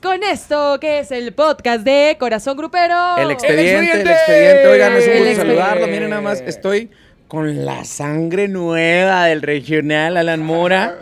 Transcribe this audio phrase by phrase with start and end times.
[0.00, 3.16] Con esto, que es el podcast de Corazón Grupero.
[3.18, 4.12] El expediente, el expediente.
[4.12, 4.68] expediente.
[4.68, 5.86] Oigan, es un El gusto saludarlo.
[5.86, 6.90] Miren, nada más, estoy
[7.28, 10.98] con la sangre nueva del regional Alan Mora,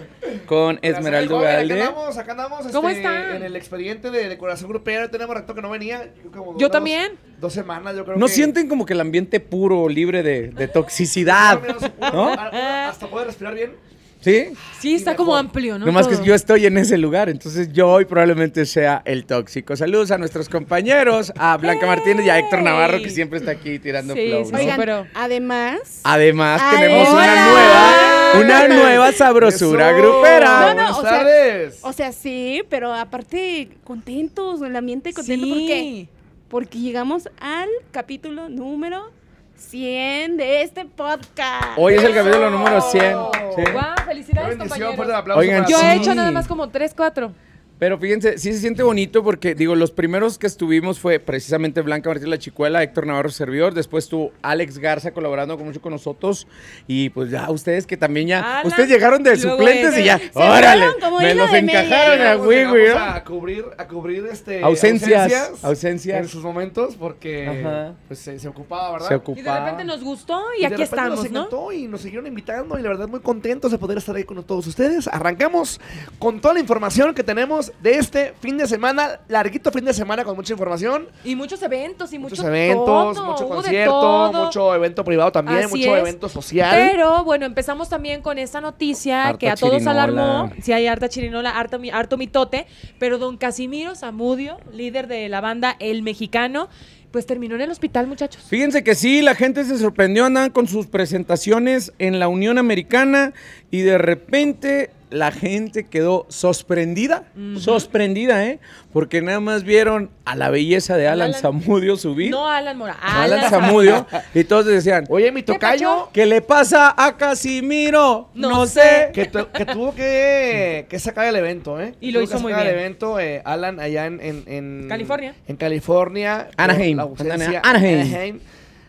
[0.47, 2.67] con Esmeralda Acá andamos, acá andamos.
[2.69, 3.37] ¿Cómo este, están?
[3.37, 6.11] En el expediente de, de Corazón Grupero tenemos rato que no venía.
[6.23, 7.13] Yo, como Yo unas también.
[7.39, 8.33] Dos semanas, yo creo ¿No que...
[8.33, 11.61] sienten como que el ambiente puro, libre de, de toxicidad?
[12.01, 13.73] Hasta puede respirar bien.
[14.21, 14.53] ¿Sí?
[14.79, 15.87] Sí, está como amplio, ¿no?
[15.87, 16.25] Nomás que Todo.
[16.25, 19.77] yo estoy en ese lugar, entonces yo hoy probablemente sea el tóxico.
[19.77, 23.79] Saludos a nuestros compañeros, a Blanca Martínez y a Héctor Navarro, que siempre está aquí
[23.79, 24.45] tirando Sí, flow.
[24.45, 24.59] sí, ¿no?
[24.59, 24.65] sí.
[24.65, 27.23] Oigan, pero- además, Además, Ay, tenemos hola.
[27.23, 29.99] una nueva, una nueva sabrosura Eso.
[30.01, 30.47] grupera.
[30.51, 31.79] No, no, Buenas o sea, tardes.
[31.83, 35.53] o sea, sí, pero aparte contentos, el ambiente contento Sí.
[35.53, 36.09] porque
[36.49, 39.13] porque llegamos al capítulo número
[39.61, 41.77] 100 de este podcast.
[41.77, 43.03] Hoy es el capítulo número 100.
[43.03, 43.63] sí.
[43.73, 45.19] Guau, Qué felicidades, bendición, fuerte compañeros.
[45.21, 46.17] aplauso Oigan, para Yo he hecho Sí.
[46.17, 47.33] nada más como 3, 4.
[47.81, 52.11] Pero fíjense, sí se siente bonito porque, digo, los primeros que estuvimos fue precisamente Blanca
[52.11, 56.47] Martínez La Chicuela, Héctor Navarro Servidor, después estuvo Alex Garza colaborando con mucho con nosotros
[56.87, 60.85] y pues ya ustedes que también ya, Alan, ustedes llegaron de suplentes y ya, órale,
[61.21, 62.89] me los encajaron a llegamos güey.
[62.91, 66.21] a cubrir, a cubrir este, Ausencias, ausencias.
[66.21, 67.95] en sus momentos porque Ajá.
[68.09, 69.09] pues, se, se ocupaba, ¿verdad?
[69.09, 69.61] Se Y de ocupaba.
[69.65, 71.73] repente nos gustó y, aquí estamos, nos ¿no?
[71.73, 74.67] y nos siguieron invitando y la verdad muy contentos de poder estar ahí con todos
[74.67, 75.09] ustedes.
[75.09, 75.81] Arrancamos
[76.19, 80.25] con toda la información que tenemos de este fin de semana, larguito fin de semana
[80.25, 82.85] con mucha información, Y muchos eventos y muchos mucho eventos,
[83.17, 86.01] todo, mucho concierto, mucho evento privado también, Así mucho es.
[86.03, 86.91] evento social.
[86.93, 90.03] Pero bueno, empezamos también con esta noticia Harta que a todos chirinola.
[90.05, 90.53] alarmó.
[90.63, 92.67] Sí, hay harta chirinola, harto, mi- harto mitote.
[92.99, 96.69] Pero don Casimiro Zamudio, líder de la banda El Mexicano,
[97.11, 98.43] pues terminó en el hospital, muchachos.
[98.49, 103.33] Fíjense que sí, la gente se sorprendió, andaban con sus presentaciones en la Unión Americana
[103.71, 107.25] y de repente la gente quedó sorprendida,
[107.59, 108.59] sorprendida, ¿eh?
[108.93, 112.31] Porque nada más vieron a la belleza de Alan, Alan- Zamudio subir.
[112.31, 114.07] No Alan Mora, Alan, Alan, Zamudio.
[114.35, 118.29] Y todos decían, Oye, mi ¿Qué tocayo, ¿qué le pasa a Casimiro?
[118.35, 118.81] No No, sé.
[118.81, 119.11] sé.
[119.13, 121.95] que, tu- que tuvo que, que sacar el evento, ¿eh?
[122.01, 122.75] Y lo Tuvo hizo que muy sacar bien.
[122.77, 125.35] el evento, eh, Alan, allá en, en, en- California.
[125.47, 126.49] En California.
[126.57, 126.97] Anaheim.
[126.97, 128.41] La ausencia, Anaheim.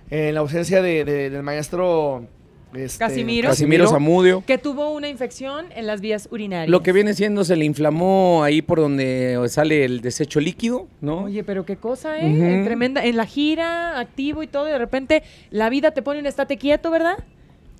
[0.10, 2.26] En la ausencia de, de- del maestro
[2.74, 3.50] este, Casimiro.
[3.50, 4.44] Casimiro Zamudio.
[4.46, 6.70] que tuvo una infección en las vías urinarias.
[6.70, 11.24] Lo que viene siendo se le inflamó ahí por donde sale el desecho líquido, ¿no?
[11.24, 12.62] Oye, pero qué cosa, ¿eh?
[12.64, 16.26] Tremenda, en la gira, activo y todo, y de repente la vida te pone un
[16.26, 17.18] estate quieto, ¿verdad?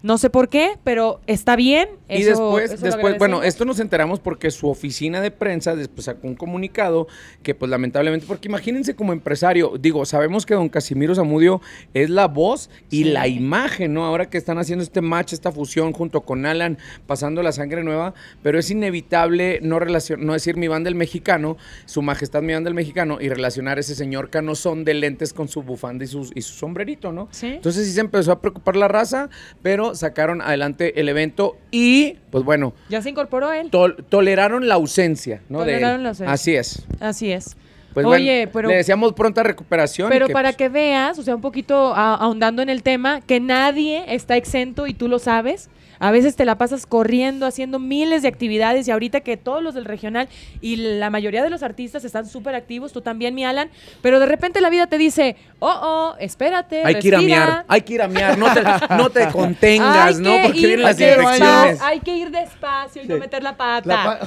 [0.04, 1.90] No sé por qué, pero está bien.
[2.10, 6.28] Y después, eso después, bueno, esto nos enteramos porque su oficina de prensa después sacó
[6.28, 7.08] un comunicado
[7.44, 11.62] que pues lamentablemente, porque imagínense como empresario, digo, sabemos que don Casimiro Zamudio
[11.94, 13.12] es la voz y Sí.
[13.12, 14.06] la imagen, ¿no?
[14.06, 18.14] Ahora que están haciendo este match, esta fusión junto con Alan, pasando la sangre nueva,
[18.44, 22.70] pero es inevitable no, relacion no decir mi banda el mexicano, su majestad mi banda
[22.70, 26.42] el mexicano, y relacionar ese señor canosón de lentes con su bufanda y, sus, y
[26.42, 27.28] su sombrerito, ¿no?
[27.32, 27.48] Sí.
[27.48, 29.30] Entonces sí se empezó a preocupar la raza,
[29.62, 33.70] pero sacaron adelante el evento y, pues bueno, Ya se incorporó él.
[33.72, 35.60] tol- toleraron la ausencia, ¿no?
[35.64, 35.80] De él.
[35.80, 36.34] Toleraron la ausencia.
[36.34, 36.84] Así es.
[37.00, 37.56] Así es.
[37.94, 40.10] Pues Oye, bueno, pero- le deseamos pronta recuperación.
[40.10, 43.40] Pero que, para pues, que veas, o sea, un poquito ahondando en el tema, que
[43.42, 45.70] nadie está exento y tú lo sabes.
[46.02, 49.74] A veces te la pasas corriendo, haciendo miles de actividades y ahorita que todos los
[49.76, 50.28] del regional
[50.60, 53.70] y la mayoría de los artistas están súper activos, tú también, mi Alan,
[54.02, 57.46] pero de repente la vida te dice, oh, oh, espérate, hay que ir a respira".
[57.46, 58.62] miar, hay que ir a miar, no te,
[58.98, 60.32] no te contengas, ¿no?
[60.32, 61.82] que Porque ir vienen las infecciones.
[61.82, 63.22] Hay que ir despacio y no Sí.
[63.22, 63.88] meter la pata.
[63.88, 64.20] La pa-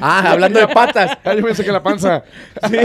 [0.00, 1.18] Ah, hablando de patas.
[1.24, 2.22] Ah, yo pensé que la panza.
[2.70, 2.76] Sí.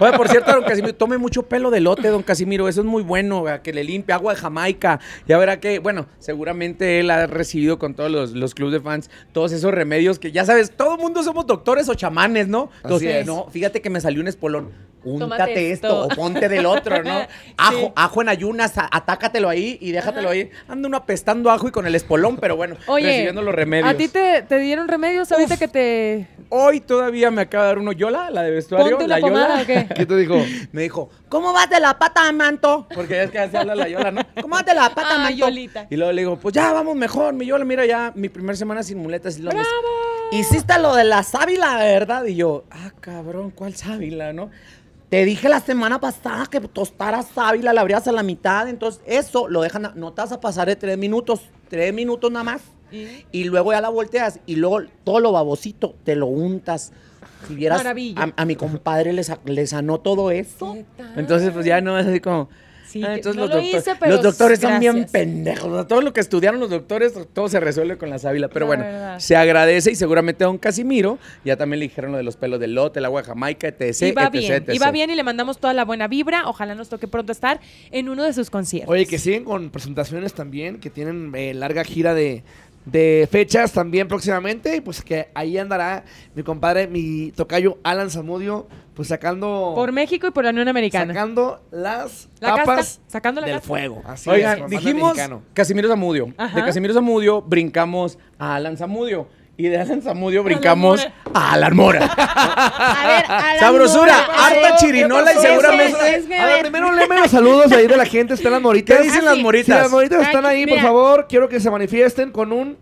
[0.00, 2.66] Oye, por cierto, don Casimiro, tome mucho pelo de lote, don Casimiro.
[2.66, 4.98] Eso es muy bueno, vea, que le limpie agua de Jamaica.
[5.28, 9.10] Ya verá que, bueno, seguramente él ha recibido con todos los, los clubes de fans
[9.32, 12.70] todos esos remedios que ya sabes, todo el mundo somos doctores o chamanes, ¿no?
[12.82, 13.26] Entonces, es.
[13.26, 14.72] no, fíjate que me salió un espolón.
[15.04, 15.86] Úntate esto.
[15.86, 16.04] esto.
[16.06, 17.12] o ponte del otro, ¿no?
[17.56, 17.92] Ajo, Sí.
[17.94, 20.50] ajo en ayunas, atácatelo ahí y déjatelo ahí.
[20.66, 23.88] Anda uno apestando ajo y con el espolón, pero bueno, Oye, recibiendo los remedios.
[23.88, 25.60] ¿a ti te, te dieron remedios ahorita Uf.
[25.60, 26.28] que te...
[26.48, 28.90] Hoy todavía me acaba de dar uno Yola, la de vestuario.
[28.98, 29.32] Ponte una la Yola.
[29.32, 29.86] pomada o qué?
[29.96, 30.36] ¿Qué te dijo?
[30.72, 32.86] Me dijo, ¿cómo vas de la pata, manto?
[32.92, 34.22] Porque es que así habla la Yola, ¿no?
[34.42, 35.36] ¿Cómo vas de la pata, Ah, manto?
[35.38, 35.86] Yolita.
[35.90, 38.82] Y luego le digo, pues ya, vamos mejor, mi Yola, mira ya, mi primera semana
[38.82, 39.38] sin muletas.
[39.38, 39.60] Y ¡Bravo!
[40.32, 42.24] Hiciste lo de la sábila, ¿verdad?
[42.24, 44.50] Y yo, ah, cabrón, ¿cuál sábila, no?
[45.08, 49.46] Te dije la semana pasada que tostaras sábila, la abrías a la mitad, entonces eso
[49.48, 52.60] lo dejan, no te vas a pasar de tres minutos, tres minutos nada más.
[52.90, 53.24] ¿Y?
[53.32, 56.92] Y luego ya la volteas y luego todo lo babosito te lo untas.
[57.46, 57.78] Si vieras,
[58.16, 60.72] a, a mi compadre le, sa- le sanó todo eso.
[60.74, 61.12] ¿Qué tal?
[61.18, 62.48] Entonces, pues ya no es así como.
[62.96, 65.64] Sí, Ah, que entonces no los, lo doctor- hice, pero los doctores son bien pendejos.
[65.70, 68.48] o sea, Todo lo que estudiaron los doctores, todo se resuelve con la sábila.
[68.48, 69.18] Pero La bueno, verdad.
[69.18, 72.58] se agradece y seguramente a don Casimiro ya también le dijeron lo de los pelos
[72.60, 74.02] del lote, el agua de Jamaica, etc.
[74.02, 76.48] Y va etc, bien, y va bien y le mandamos toda la buena vibra.
[76.48, 77.60] Ojalá nos toque pronto estar
[77.90, 78.92] en uno de sus conciertos.
[78.92, 82.42] Oye, que siguen con presentaciones también, que tienen eh, larga gira de,
[82.86, 84.76] de fechas también próximamente.
[84.76, 86.04] Y pues que ahí andará
[86.34, 89.72] mi compadre, mi tocayo Alan Zamudio, pues sacando.
[89.74, 91.12] Por México y por la Unión Americana.
[91.12, 93.68] Sacando las La casta, tapas sacando la del casta.
[93.68, 94.02] fuego.
[94.06, 95.42] Así es, Oigan, banda dijimos mexicano.
[95.52, 96.32] Casimiro Zamudio.
[96.38, 96.56] Ajá.
[96.58, 99.28] De Casimiro Zamudio brincamos a Alan Zamudio.
[99.58, 102.04] Y de Alan Zamudio brincamos a Alan Mora.
[102.16, 106.16] A ver, Alan Sabrosura, Mora, harta chirinola y seguramente...
[106.16, 108.34] Es que, A a ver, primero léeme los saludos ahí de la gente.
[108.34, 108.98] Están las moritas.
[108.98, 109.36] ¿Qué dicen Ah, las.
[109.36, 109.82] Si moritas?
[109.82, 112.76] las moritas están Aquí, ahí, por favor, quiero que se manifiesten con un,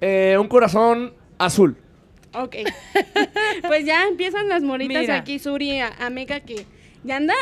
[0.00, 1.76] eh, un corazón azul.
[2.34, 2.56] Ok.
[3.68, 5.16] pues ya empiezan las moritas Mira.
[5.18, 6.66] aquí, Suri, a- amiga, que
[7.04, 7.34] ya anda,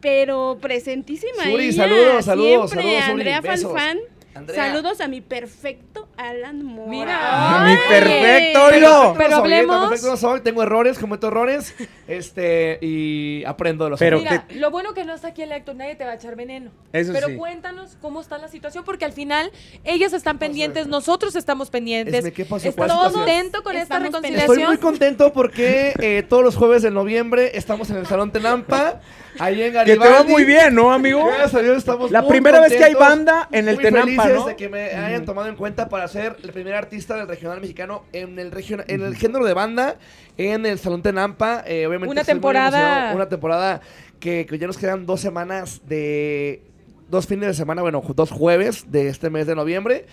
[0.00, 2.82] pero presentísima Suri, ella, saludos, saludos, siempre.
[2.82, 3.72] saludos, Suri, Andrea besos.
[3.72, 3.98] Falfán,
[4.34, 4.66] Andrea.
[4.66, 6.88] saludos a mi perfecto Alan Mora.
[6.90, 7.18] Mira.
[7.22, 9.14] Ah, mi perfecto, oílo.
[9.16, 11.74] pero No soy, hablemos- tan perfecto no soy, tengo errores, cometo errores,
[12.08, 14.42] este, y aprendo de los Pero errores.
[14.48, 16.70] Mira, lo bueno que no está aquí el Héctor, nadie te va a echar veneno.
[16.92, 17.36] Eso Pero sí.
[17.36, 19.50] cuéntanos cómo está la situación, porque al final
[19.84, 22.14] ellos están pendientes, nosotros estamos pendientes.
[22.14, 22.68] Esme, ¿qué pasó?
[22.68, 24.50] ¿Estás contento con esta Estamos reconciliación?
[24.58, 29.00] Estoy muy contento porque eh, todos los jueves de noviembre estamos en el Salón Tenampa,
[29.38, 30.02] ahí en Que Garibaldi.
[30.14, 31.24] te va muy bien, ¿no, amigo?
[31.26, 34.22] Gracias a Dios estamos La muy primera vez que hay banda en el muy Tenampa,
[34.22, 34.46] felices ¿no?
[34.46, 38.04] de que me hayan tomado en cuenta para ser el primer artista del regional mexicano
[38.12, 39.96] en el regional, en el género de banda
[40.36, 41.62] en el Salón Tenampa.
[41.66, 43.80] Eh, obviamente Una temporada- una temporada
[44.20, 46.62] que, que ya nos quedan dos semanas de
[47.08, 50.06] dos fines de semana, bueno, dos jueves de este mes de noviembre.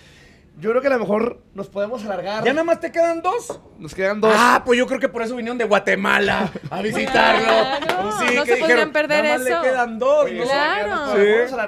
[0.60, 2.44] Yo creo que a lo mejor nos podemos alargar.
[2.44, 3.58] ¿Ya nada más te quedan dos?
[3.78, 4.32] Nos quedan dos.
[4.36, 7.46] Ah, pues yo creo que por eso vinieron de Guatemala a visitarlo.
[7.46, 9.62] Claro, sí, no que se podrían perder nada más eso.
[9.62, 10.44] le quedan dos, Oye, ¿no?
[10.44, 10.96] Claro.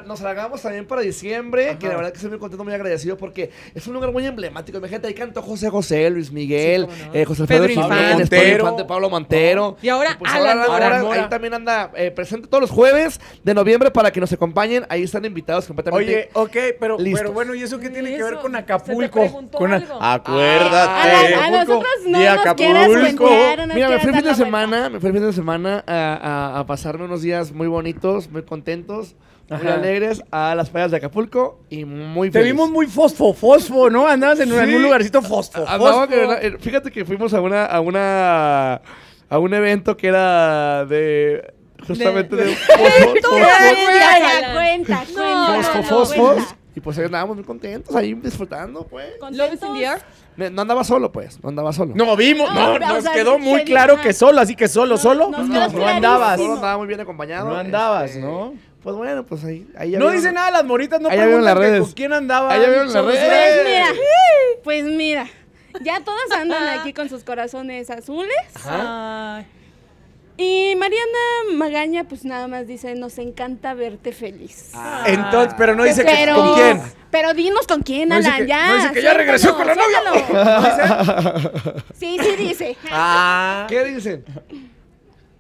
[0.07, 0.25] Nos, Sí.
[0.25, 3.87] alargamos también para diciembre, que la verdad que estoy muy contento, muy agradecido porque es
[3.89, 4.79] un lugar muy emblemático.
[4.79, 7.19] Imagínate, ahí cantó José José, Luis Miguel, Sí, cómo no.
[7.19, 8.27] eh, José Alfredo Pedro Jiménez, Infante.
[8.29, 8.65] Pedro Montero.
[8.65, 9.77] Infante, Pablo Montero.
[9.83, 10.87] Y ahora pues Alan ahora- Mora.
[10.87, 11.23] ahora Mora.
[11.25, 14.87] ahí también anda eh, presente todos los jueves de noviembre para que nos acompañen.
[14.89, 16.05] Ahí están invitados completamente.
[16.13, 17.21] Oye, ok, pero, Listos.
[17.23, 19.49] pero bueno, ¿y eso qué tiene ¿Y que ver con ¿Se te Acapulco?
[19.53, 19.99] Con algo?
[20.01, 21.35] Acuérdate.
[21.35, 23.27] A, a nosotros no de nos quieras Acapulco.
[23.27, 24.35] cuentear, no nos Mira, me quieras fui el fin dar de la vuelta.
[24.45, 25.93] semana, me fui el fin de semana a,
[26.55, 29.17] a- a pasarme unos días muy bonitos, muy contentos,
[29.51, 29.75] muy Ajá.
[29.75, 32.53] alegres a las playas de Acapulco y muy Te feliz.
[32.53, 34.07] vimos muy fosfo, fosfo, ¿no?
[34.09, 34.75] Andabas en, un- en Sí.
[34.77, 36.09] un lugarcito fosfo, Andaba fosfo.
[36.09, 38.81] que- eh, fíjate que fuimos a una a una
[39.31, 41.53] a un evento que era de
[41.87, 44.97] justamente de, fosfo, fosfo, cuenta, No, cuenta.
[45.07, 46.35] fosfo, no, fosfos.
[46.35, 46.57] cuenta.
[46.77, 49.07] Y pues ahí andábamos muy contentos, ahí disfrutando, pues.
[49.31, 50.03] Love is in the air.
[50.37, 51.93] Me- No andaba solo, pues, no andaba solo.
[51.95, 54.03] No, vimos, No, no, pero, o nos sea, quedó muy claro ajá.
[54.03, 55.31] que solo, así que solo, solo.
[55.31, 56.41] nos No, quedó no andabas.
[56.41, 57.49] Solo andaba muy bien acompañado.
[57.49, 58.55] No andabas, este, ¿no?
[58.83, 61.27] Pues bueno, pues ahí, ahí ya No vieron- dice nada las moritas, no Ahí ya
[61.27, 61.83] vieron preguntan las que redes.
[61.87, 62.53] con quién andaba.
[62.53, 63.21] Ahí ya vieron las redes.
[63.23, 63.87] Pues mira,
[64.65, 65.27] pues mira,
[65.83, 68.35] ya todos andan aquí con sus corazones azules.
[68.69, 69.47] Ay.
[70.37, 74.73] Y Mariana Magaña, pues nada más dice, nos encanta verte feliz.
[75.07, 76.83] Entonces, pero no dice que pero, con quién.
[77.13, 78.67] Pero dinos con quién, No dice Alan, que- ya.
[78.69, 81.35] no dice que ya regresó con la novia.
[81.95, 82.77] Sí, sí dice.
[82.91, 83.67] Ah.
[83.69, 84.25] ¿Qué dicen?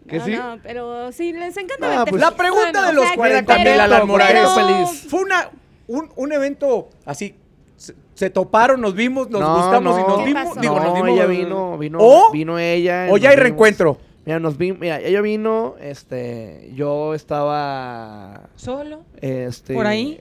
[0.09, 0.33] ¿Que no, sí?
[0.37, 2.39] no, pero sí, les encanta Ah, verte pues- La feliz.
[2.39, 4.49] pregunta Bueno, de los o sea, 40 mil Alan Morales.
[4.55, 5.07] feliz.
[5.11, 5.51] Fue una,
[5.89, 7.35] un, un evento así.
[7.77, 10.09] Se, se toparon, nos vimos, nos No, gustamos y no.
[10.09, 10.61] nos ¿Qué vimos.
[10.61, 11.09] Digo, nos no, dimos.
[11.11, 12.31] ella vino, vino, ¿O?
[12.31, 13.07] vino ella.
[13.09, 13.43] O nos ya hay vimos.
[13.43, 13.99] reencuentro.
[14.27, 19.05] Mira, nos vimos, mira, ella vino, este, yo estaba, ¿Solo?
[19.21, 19.75] este...
[19.75, 20.21] ¿Por ahí?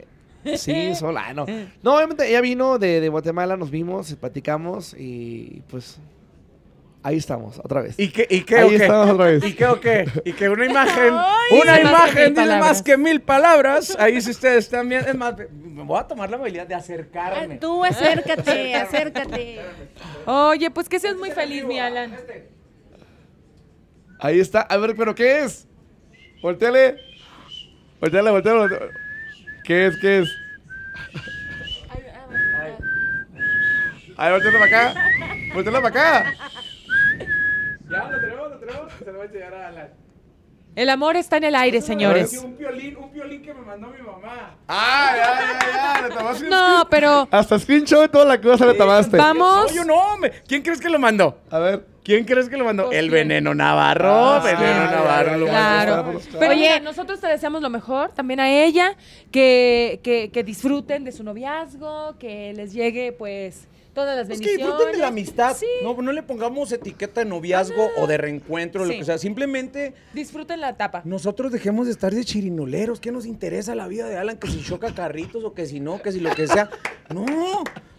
[0.57, 1.45] Sí, sola, ah, no.
[1.83, 6.00] No, obviamente ella vino de, de Guatemala, nos vimos, platicamos y pues
[7.01, 7.98] ahí estamos, otra vez.
[7.98, 8.27] ¿Y qué?
[8.29, 8.57] ¿Y qué?
[8.57, 9.43] ahí estamos otra vez.
[9.45, 10.05] ¿Y qué o qué?
[10.25, 12.60] Y que una imagen, Ay, una imagen dice palabras.
[12.69, 13.95] más que mil palabras.
[13.98, 15.05] Ahí si ustedes también.
[15.07, 17.55] Es más, me voy a tomar la habilidad de Ah, acercarme.
[17.57, 19.62] Tú acércate, acércate.
[20.25, 22.13] Oye, pues que seas muy feliz, mi Alan.
[24.20, 24.62] Ahí está.
[24.62, 25.67] A ver, ¿pero qué es?
[26.41, 26.98] Volteale.
[28.00, 28.60] Volteale, volteale.
[28.60, 28.91] volteale.
[29.63, 29.98] ¿Qué es?
[30.00, 30.29] ¿Qué es?
[34.17, 35.01] A ver, volteale para acá.
[35.53, 36.34] Volteale para acá.
[37.89, 38.93] Ya, lo tenemos, lo tenemos.
[39.00, 39.89] Se lo voy a enseñar a Alan.
[40.75, 42.34] El amor está en el aire, señores.
[42.43, 44.55] Un violín, un violín que me mandó mi mamá.
[44.67, 46.08] Ah, ya, ya, ya.
[46.08, 49.15] Le tomaste un No, pero Hasta screenshot y toda la cosa le tomaste.
[49.17, 49.72] vamos.
[49.72, 50.17] No, yo no,
[50.48, 51.38] ¿Quién crees que lo mandó?
[51.51, 51.92] A ver.
[52.03, 52.88] ¿Quién crees que lo mandó?
[52.88, 53.27] Pues, El ¿quién?
[53.29, 54.12] veneno Navarro.
[54.12, 55.51] Ah, veneno Navarro ya, lo mandó.
[55.51, 56.03] Claro.
[56.03, 56.22] Claro.
[56.39, 56.60] Pero Oye.
[56.60, 58.95] mira, nosotros te deseamos lo mejor, también a ella,
[59.31, 64.45] que, que, que disfruten de su noviazgo, que les llegue pues todas las Es que
[64.48, 64.65] bendiciones.
[64.67, 65.55] disfruten de la amistad.
[65.55, 65.67] Sí.
[65.83, 68.98] No, no le pongamos etiqueta de noviazgo o de reencuentro, lo Sí.
[69.00, 69.17] que sea.
[69.19, 71.03] Simplemente Disfruten la etapa.
[71.05, 73.00] nosotros dejemos de estar de chirinoleros.
[73.00, 74.38] ¿Qué nos interesa la vida de Alan?
[74.38, 76.69] Que si choca carritos o que si no, que si lo que sea.
[77.13, 77.24] No.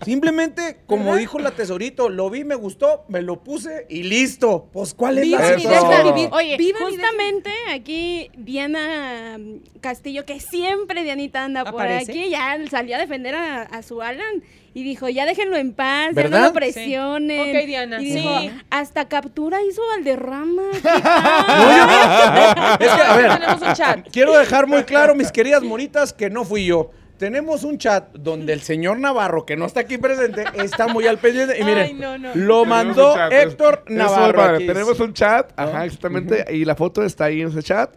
[0.03, 1.19] Simplemente, como ¿Verdad?
[1.19, 4.69] dijo la tesorito, lo vi, me gustó, me lo puse y listo.
[4.73, 6.29] Pues, ¿cuál es la y vivir.
[6.33, 12.11] Oye, y justamente aquí Diana mm, Castillo, que siempre Dianita anda por Aparece.
[12.13, 14.43] aquí, ya salió a defender a, a su Alan
[14.75, 17.45] y dijo, ya déjenlo en paz, ya no lo presionen.
[17.45, 17.57] Sí.
[17.57, 18.15] Ok, Diana, Y sí.
[18.19, 18.35] dijo,
[18.71, 20.63] hasta captura hizo Valderrama.
[20.73, 22.77] ¿qué tal?".
[22.81, 24.09] Es que, a ver, Tenemos un chat.
[24.11, 26.91] Quiero dejar muy claro, mis queridas moritas, que no fui yo.
[27.19, 31.19] Tenemos un chat donde el señor Navarro, que no está aquí presente, está muy al
[31.19, 31.59] pendiente.
[31.59, 32.31] Y miren, Ay, no, no.
[32.35, 34.37] lo mandó chat, es- Héctor es Navarro.
[34.37, 34.57] padre.
[34.57, 34.67] aquí.
[34.67, 37.91] Tenemos un chat, ajá, exactamente, y la foto está ahí en ese chat.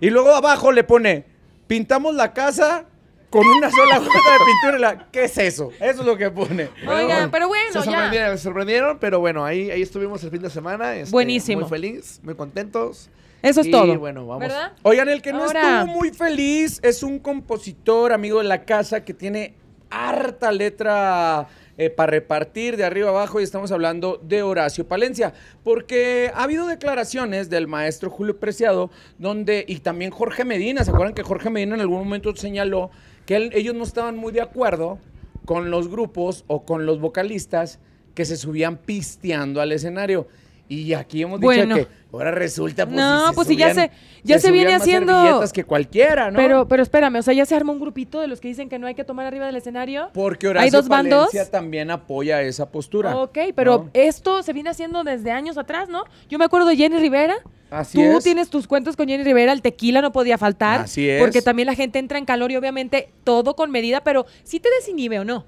[0.00, 1.24] Y luego abajo le pone,
[1.68, 2.86] pintamos la casa
[3.30, 4.76] con una sola gota de pintura.
[4.76, 5.70] y la- ¿Qué es eso?
[5.78, 6.68] Eso es lo que pone.
[6.88, 7.84] Oigan, pero bueno, se ya.
[7.84, 10.96] sorprendieron, se sorprendieron, pero bueno, ahí, ahí estuvimos el fin de semana.
[10.96, 11.60] este, Buenísimo.
[11.60, 13.08] Muy feliz, muy contentos.
[13.42, 13.98] Eso es Y todo.
[13.98, 14.40] bueno, vamos.
[14.40, 14.72] ¿Verdad?
[14.82, 19.04] Oigan, el que no Ahora- estuvo muy feliz es un compositor, amigo de la casa,
[19.04, 19.54] que tiene
[19.90, 25.32] harta letra eh, para repartir de arriba abajo y estamos hablando de Horacio Palencia,
[25.64, 31.14] porque ha habido declaraciones del maestro Julio Preciado, donde, y también Jorge Medina, ¿se acuerdan
[31.14, 32.90] que Jorge Medina en algún momento señaló
[33.24, 34.98] que él- ellos no estaban muy de acuerdo
[35.46, 37.78] con los grupos o con los vocalistas
[38.14, 40.28] que se subían pisteando al escenario?
[40.70, 41.74] Y aquí hemos dicho Bueno.
[41.74, 43.90] que ahora resulta pues, No, se pues si ya se-
[44.22, 46.36] ya se viene subían más haciendo- que cualquiera, ¿no?
[46.36, 48.78] Pero, pero espérame, o sea, ya se arma un grupito de los que dicen que
[48.78, 50.10] no hay que tomar arriba del escenario.
[50.14, 51.30] Porque Horacio ¿Hay dos bandos?
[51.50, 53.16] También apoya esa postura.
[53.16, 53.90] Ok, pero ¿no?
[53.94, 56.04] esto se viene haciendo desde años atrás, ¿no?
[56.28, 57.34] Yo me acuerdo de Jenny Rivera.
[57.68, 58.22] Así Tú es.
[58.24, 60.82] tienes tus cuentos con Jenny Rivera, el tequila no podía faltar.
[60.82, 61.20] Así es.
[61.20, 64.68] Porque también la gente entra en calor y obviamente todo con medida, pero sí te
[64.70, 65.46] desinhibe o no.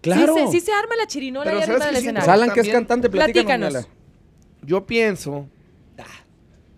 [0.00, 0.34] Claro.
[0.34, 2.30] Sí se, sí se arma la chirinola ¿sabes arriba del escenario.
[2.32, 3.70] Alan, que es cantante, platícanos.
[3.72, 4.03] Platícanos.
[4.66, 5.48] Yo pienso.
[5.98, 6.04] ah,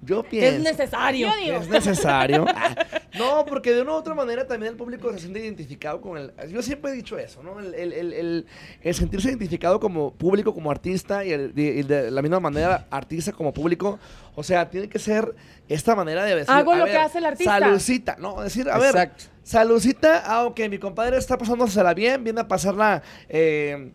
[0.03, 0.57] Yo pienso.
[0.57, 1.29] es necesario.
[1.29, 2.45] Yo digo, Es necesario.
[2.49, 2.75] Ah,
[3.19, 6.33] no, porque de una u otra manera también el público se siente identificado con el.
[6.51, 7.59] Yo siempre he dicho eso, ¿no?
[7.61, 8.47] El, el- el- el-
[8.83, 13.33] el sentirse identificado como público, como artista y, el- y de la misma manera artista
[13.33, 13.99] como público.
[14.35, 15.35] O sea, tiene que ser
[15.69, 16.51] esta manera de decir.
[16.53, 17.59] Hago a lo ver, que hace el artista.
[17.59, 18.43] Salucita, ¿no?
[18.43, 19.25] Decir, a ver, Exacto.
[19.43, 20.23] salucita.
[20.27, 23.03] Ah, ok, mi compadre está pasándosela bien, viene a pasarla.
[23.31, 23.93] eh,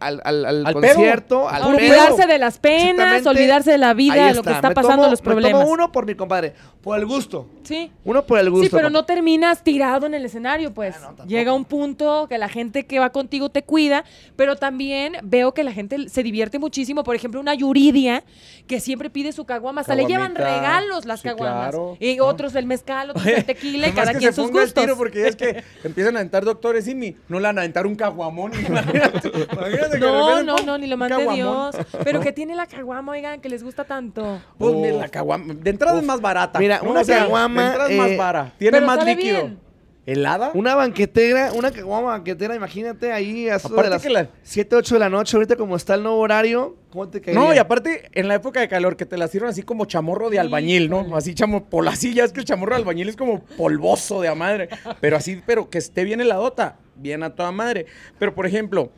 [0.00, 0.94] al, al, al Al pedo.
[0.94, 2.26] concierto, al olvidarse pedo.
[2.28, 5.24] de las penas, olvidarse de la vida, lo que está Me pasando, tomo- los Me
[5.24, 5.60] problemas.
[5.60, 7.46] tomo uno por mi compadre, por el gusto.
[7.64, 7.90] Sí.
[8.04, 8.64] Uno por el gusto.
[8.64, 10.96] Sí, pero no terminas tirado en el escenario, pues.
[11.02, 11.24] Ah, no.
[11.26, 14.04] Llega un punto que la gente que va contigo te cuida,
[14.36, 17.04] pero también veo que la gente se divierte muchísimo.
[17.04, 18.24] Por ejemplo, una Yuridia
[18.66, 21.70] que siempre pide su caguama, hasta le llevan regalos las Sí, caguamas.
[21.70, 21.96] claro.
[22.00, 24.66] Y otros el mezcal, otros el tequila, y cada que quien se sus ponga el
[24.66, 24.84] gustos.
[24.84, 27.62] tiro porque ya es que empiezan a aventar doctores y mi, no le van a
[27.62, 28.52] aventar un caguamón.
[28.66, 29.30] Imagínate,
[29.78, 31.70] imagínate que de No, repente, no, no, ni lo mande caguamón.
[31.72, 31.86] Dios.
[32.04, 34.40] Pero que tiene la caguama, oigan, que les gusta tanto.
[34.58, 35.54] Pues mira, la caguama.
[35.54, 36.58] De entrada es más barata.
[36.58, 38.52] Mira, una caguama, De entrada es más eh, barata.
[38.58, 39.36] Tiene más líquido.
[39.42, 39.68] bien.
[40.06, 40.52] ¿Helada?
[40.54, 44.94] Una banquetera, una caguama banquetera, imagínate ahí a eso de las que la- 7, 8
[44.94, 47.38] de la noche, ahorita como está el nuevo horario, ¿cómo te caería?
[47.38, 50.30] No, y aparte, en la época de calor, que te la sirven así como chamorro
[50.30, 51.14] de albañil, ¿no?
[51.14, 54.70] Así chamo, polacilla, es que el chamorro de albañil es como polvoso de a madre.
[55.02, 57.84] Pero así, pero que esté bien heladota, bien a toda madre.
[58.18, 58.90] Pero, por ejemplo,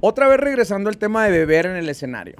[0.00, 2.36] otra vez regresando al tema de beber en el escenario.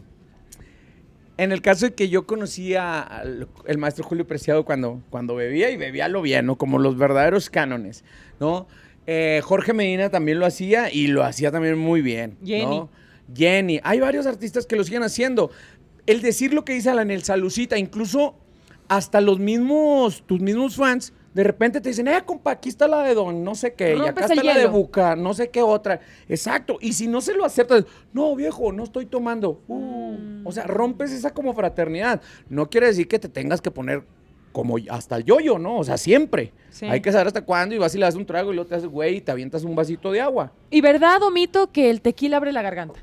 [1.38, 5.70] En el caso de que yo conocía al el maestro Julio Preciado cuando, cuando bebía
[5.70, 6.56] y bebía lo bien, ¿no?
[6.56, 8.04] Como los verdaderos cánones,
[8.40, 8.66] ¿no?
[9.06, 12.36] Eh, Jorge Medina también lo hacía y lo hacía también muy bien.
[12.40, 12.46] ¿no?
[12.46, 12.88] Jenny.
[13.34, 13.80] Jenny.
[13.84, 15.50] Hay varios artistas que lo siguen haciendo.
[16.06, 18.34] El decir lo que dice Alan, el salucita, incluso
[18.88, 23.02] hasta los mismos, tus mismos fans, de repente te dicen, eh, compa, aquí está la
[23.02, 24.66] de Don, no sé qué, y acá está la de.
[24.68, 26.00] Buca, no sé qué otra.
[26.30, 26.78] Exacto.
[26.80, 29.60] Y si no se lo aceptas, no, viejo, no estoy tomando.
[29.68, 32.22] Uh, O sea, rompes esa como fraternidad.
[32.48, 34.04] No quiere decir que te tengas que poner
[34.50, 35.76] como hasta el yoyo, ¿no?
[35.76, 36.54] O sea, siempre.
[36.70, 36.86] Sí.
[36.86, 38.76] Hay que saber hasta cuándo y vas y le das un trago y luego te
[38.76, 40.52] haces güey y te avientas un vasito de agua.
[40.70, 42.98] ¿Y verdad o mito que el tequila abre la garganta?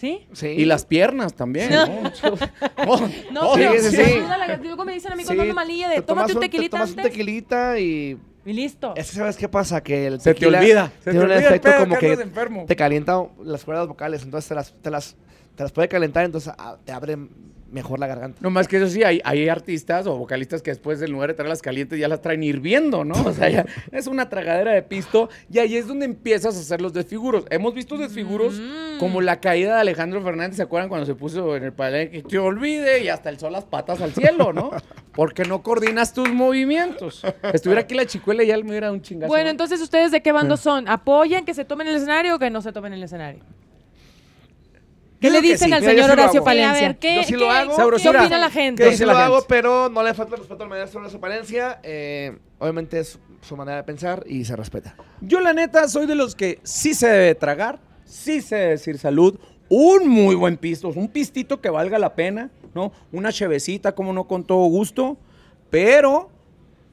[0.00, 0.26] ¿Sí?
[0.32, 0.46] Sí.
[0.46, 1.86] Y las piernas también, No.
[1.86, 2.10] ¿no?
[2.88, 5.54] Oh, No, oh, pero sí, sí, la Luego me dicen a mí Sí, cuando ando
[5.54, 8.18] malilla de te tómate un te tequilita tomas un tequilita y...
[8.46, 8.94] y listo.
[8.96, 9.82] Es que ¿sabes qué pasa?
[9.82, 12.64] Que el Se te olvida, se te tiene un olvida el efecto pedo como que
[12.66, 15.16] te calienta las cuerdas vocales, entonces te las, te las,
[15.54, 17.18] te las puede calentar, entonces ah, te abre
[17.70, 18.38] mejor la garganta.
[18.42, 21.34] No más que eso sí, hay, hay artistas o vocalistas que después del lugar de
[21.34, 23.14] traerlas calientes ya las traen hirviendo, ¿no?
[23.24, 26.80] O sea, ya es una tragadera de pisto y ahí es donde empiezas a hacer
[26.80, 27.44] los desfiguros.
[27.50, 28.98] Hemos visto desfiguros Mm.
[28.98, 32.22] como la caída de Alejandro Fernández, ¿se acuerdan cuando se puso en el palenque?
[32.22, 34.70] Que te olvide y hasta el sol las patas al cielo, ¿no?
[35.14, 37.22] Porque no coordinas tus movimientos.
[37.52, 39.28] Estuviera aquí la chicuela y ya me hubiera dado un chingazo.
[39.28, 40.88] Bueno, entonces, ¿ustedes de qué bando son?
[40.88, 43.40] ¿Apoyan que se tomen el escenario o que no se tomen el escenario?
[45.20, 45.72] ¿Qué Yo le dicen sí.
[45.74, 46.44] al Mira, yo señor sí Horacio.
[46.44, 46.78] Palencia?
[46.86, 47.70] a ver, ¿qué, Yo sí lo qué- hago.
[47.70, 48.20] ¿Qué Sabrosura.
[48.22, 48.84] opina la gente?
[48.84, 51.78] Dice sí lo hago, pero no le falta el respeto al maestro de su Palencia.
[51.82, 54.96] Eh, obviamente es su manera de pensar y se respeta.
[55.20, 58.98] Yo la neta soy de los que sí se debe tragar, sí se debe decir
[58.98, 62.90] salud, un muy buen pisto, un pistito que valga la pena, ¿no?
[63.12, 65.18] Una chevecita, como no, con todo gusto,
[65.70, 66.30] pero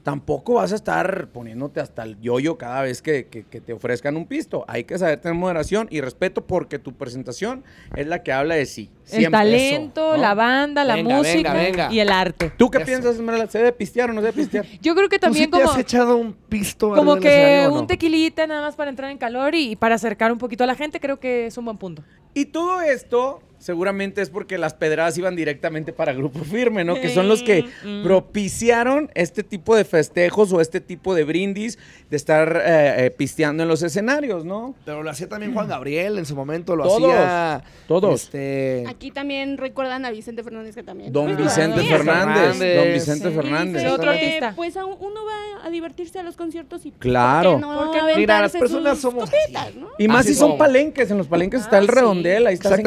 [0.08, 4.16] tampoco vas a estar poniéndote hasta el yoyo cada vez que, que- que te ofrezcan
[4.16, 4.64] un pisto.
[4.66, 7.62] Hay que saber tener moderación y respeto porque tu presentación
[7.94, 8.88] es la que habla de sí.
[9.12, 10.22] El talento, Eso, ¿no?
[10.22, 11.92] la banda, la Venga, música venga, venga.
[11.92, 12.50] y el arte.
[12.56, 12.86] ¿Tú qué Eso.
[12.86, 13.48] piensas, Esmeralda?
[13.48, 14.64] ¿Se debe pistear o no se debe pistear?
[14.80, 17.74] Yo creo que también ¿Tú sí te como, has echado un pisto como que no?
[17.74, 20.66] un tequilita nada más para entrar en calor y, y para acercar un poquito a
[20.66, 22.02] la gente, creo que es un buen punto.
[22.32, 26.94] Y todo esto seguramente es porque las pedradas iban directamente para Grupo Firme, ¿no?
[26.94, 28.02] Que son los que Mm.
[28.04, 31.78] propiciaron este tipo de festejos o este tipo de brindis
[32.10, 34.74] de estar eh, eh, pisteando en los escenarios, ¿no?
[34.84, 37.62] Pero lo hacía también Juan Gabriel en su momento, lo Todos, hacía.
[37.86, 38.22] todos.
[38.24, 41.12] Este, Aquí también recuerdan a Vicente Fernández que también.
[41.12, 41.88] Don Vicente sí.
[41.88, 42.58] Fernández.
[42.76, 43.34] Don Vicente Sí.
[43.34, 43.82] Fernández.
[43.82, 44.52] Sí, otro artista.
[44.56, 46.92] Pues uno va a divertirse a los conciertos y.
[46.92, 47.52] Claro.
[47.52, 49.78] ¿por qué no Porque Mira, las personas somos copitas, así.
[49.78, 49.88] ¿no?
[49.98, 51.92] Y más Así si son palenques, en los palenques está Ah, el sí.
[51.92, 52.82] redondel, ahí estás en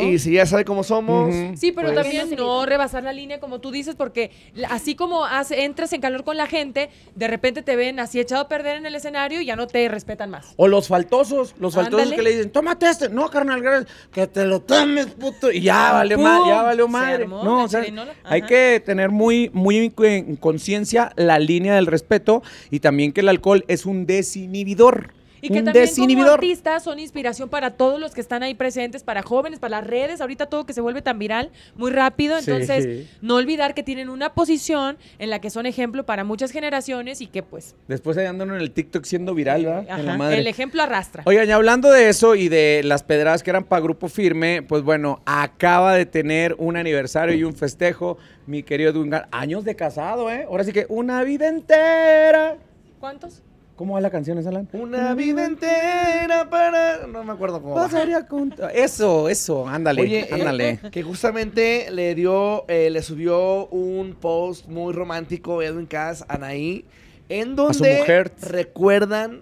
[0.00, 1.34] y si ya sabe cómo somos.
[1.58, 4.30] Sí, pero Pues- también no rebasar la línea como tú dices, porque
[4.68, 8.48] así como entras en calor con la gente, de repente te ven así echado a
[8.48, 10.52] perder en el escenario y ya no te respetan más.
[10.56, 12.16] O los faltosos, los faltosos Ándale.
[12.16, 13.08] que le dicen, tómate este.
[13.08, 13.92] No, carnal, gracias.
[14.12, 15.50] Que te lo tomes, puto.
[15.50, 16.24] Y ya valió ¡Pum!
[16.24, 17.22] mal, ya valió madre.
[17.24, 17.84] armó No, o sea,
[18.24, 23.28] hay que tener muy, muy en conciencia la línea del respeto y también que el
[23.28, 25.12] alcohol es un desinhibidor.
[25.42, 29.02] Y que un también como artistas son inspiración para todos los que están ahí presentes,
[29.02, 32.50] para jóvenes, para las redes, ahorita todo que se vuelve tan viral muy rápido, Sí.
[32.50, 37.20] entonces no olvidar que tienen una posición en la que son ejemplo para muchas generaciones
[37.20, 39.80] y que pues Después ahí andan en el TikTok siendo viral, ¿verdad?
[39.88, 40.38] En la ajá, madre.
[40.38, 41.22] el ejemplo arrastra.
[41.26, 44.82] Oigan, y hablando de eso y de las pedradas que eran para Grupo Firme, pues
[44.82, 49.76] bueno, acaba de tener un aniversario y un festejo, mi querido Edwin Gar- Años de
[49.76, 50.44] casado, ¿eh?
[50.48, 52.56] Ahora sí que una vida entera.
[52.98, 53.42] ¿Cuántos?
[53.76, 54.68] ¿Cómo va la canción esa, Alan?
[54.74, 57.06] Una vida entera para.
[57.06, 57.74] No me acuerdo cómo.
[57.74, 60.80] Pasaría con- Eso, eso, ándale, Oye, eh, ándale.
[60.90, 66.84] que justamente le dio, eh, le subió un post muy romántico Edwin Cass, Anaí,
[67.30, 68.32] en donde mujer.
[68.42, 69.40] recuerdan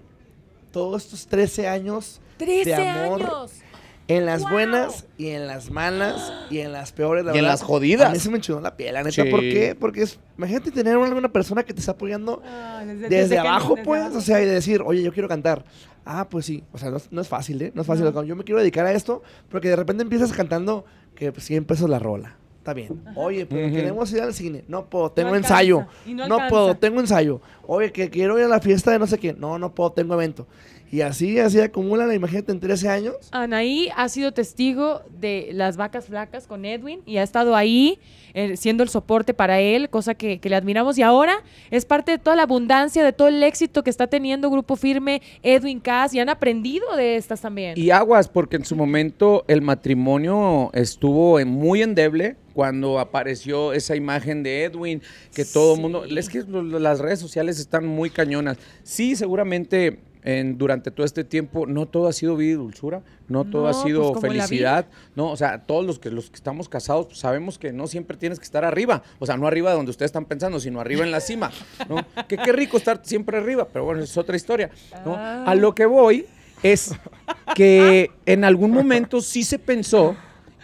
[0.71, 3.53] todos estos 13 años 13 de amor años.
[4.09, 4.51] En las ¡Wow!
[4.53, 7.25] buenas y en las malas y en las peores.
[7.25, 8.09] la Y en las jodidas.
[8.09, 9.23] A mí se me enchudó la piel, la neta.
[9.23, 9.31] Sí.
[9.31, 9.77] ¿Por qué?
[9.79, 14.01] Porque es, imagínate tener alguna persona que te está apoyando Ah, desde, abajo, desde pues,
[14.03, 14.19] abajo.
[14.19, 15.65] o sea, y decir, oye, yo quiero cantar.
[16.05, 17.71] Ah, pues sí, o sea, no, es- no es fácil, ¿eh?
[17.75, 18.05] No es fácil.
[18.13, 18.23] No.
[18.23, 21.91] Yo me quiero dedicar a esto, porque de repente empiezas cantando que pues, 100 pesos
[21.91, 22.37] la rola.
[22.59, 23.03] Está bien.
[23.15, 23.75] Oye, pero Ujú.
[23.77, 24.65] queremos ir al cine.
[24.69, 25.87] No puedo, tengo ensayo.
[26.07, 27.41] no No, puedo, tengo ensayo.
[27.67, 29.39] Oye, que quiero ir a la fiesta de no sé quién.
[29.41, 30.47] No, no puedo, tengo evento.
[30.91, 33.15] Y así, así acumula la imagínate en 13 años.
[33.31, 37.99] Anaí ha sido testigo de las vacas flacas con Edwin y ha estado ahí
[38.35, 40.97] eh, siendo el soporte para él, cosa que, que le admiramos.
[40.97, 44.51] Y ahora es parte de toda la abundancia, de todo el éxito que está teniendo
[44.51, 47.75] Grupo Firme, Edwin Cass, y han aprendido de estas también.
[47.77, 53.95] Y aguas, porque en su momento el matrimonio estuvo en- muy endeble cuando apareció esa
[53.95, 55.03] imagen de Edwin,
[55.35, 58.57] que todo el mundo, es que las redes sociales están muy cañonas.
[58.83, 63.45] Sí, seguramente en- durante todo este tiempo no todo ha sido vida y dulzura, no
[63.47, 64.87] todo ha sido pues, felicidad,
[65.17, 68.17] no, o sea, todos los que los que estamos casados pues, sabemos que no siempre
[68.19, 71.03] tienes que estar arriba, o sea, no arriba de donde ustedes están pensando, sino arriba
[71.03, 71.51] en la cima,
[71.89, 71.97] ¿no?
[72.29, 74.71] Que qué rico estar siempre arriba, pero bueno, es otra historia,
[75.07, 75.17] ¿no?
[75.17, 76.27] A lo que voy
[76.63, 76.93] es
[77.55, 80.15] que en algún momento sí se pensó,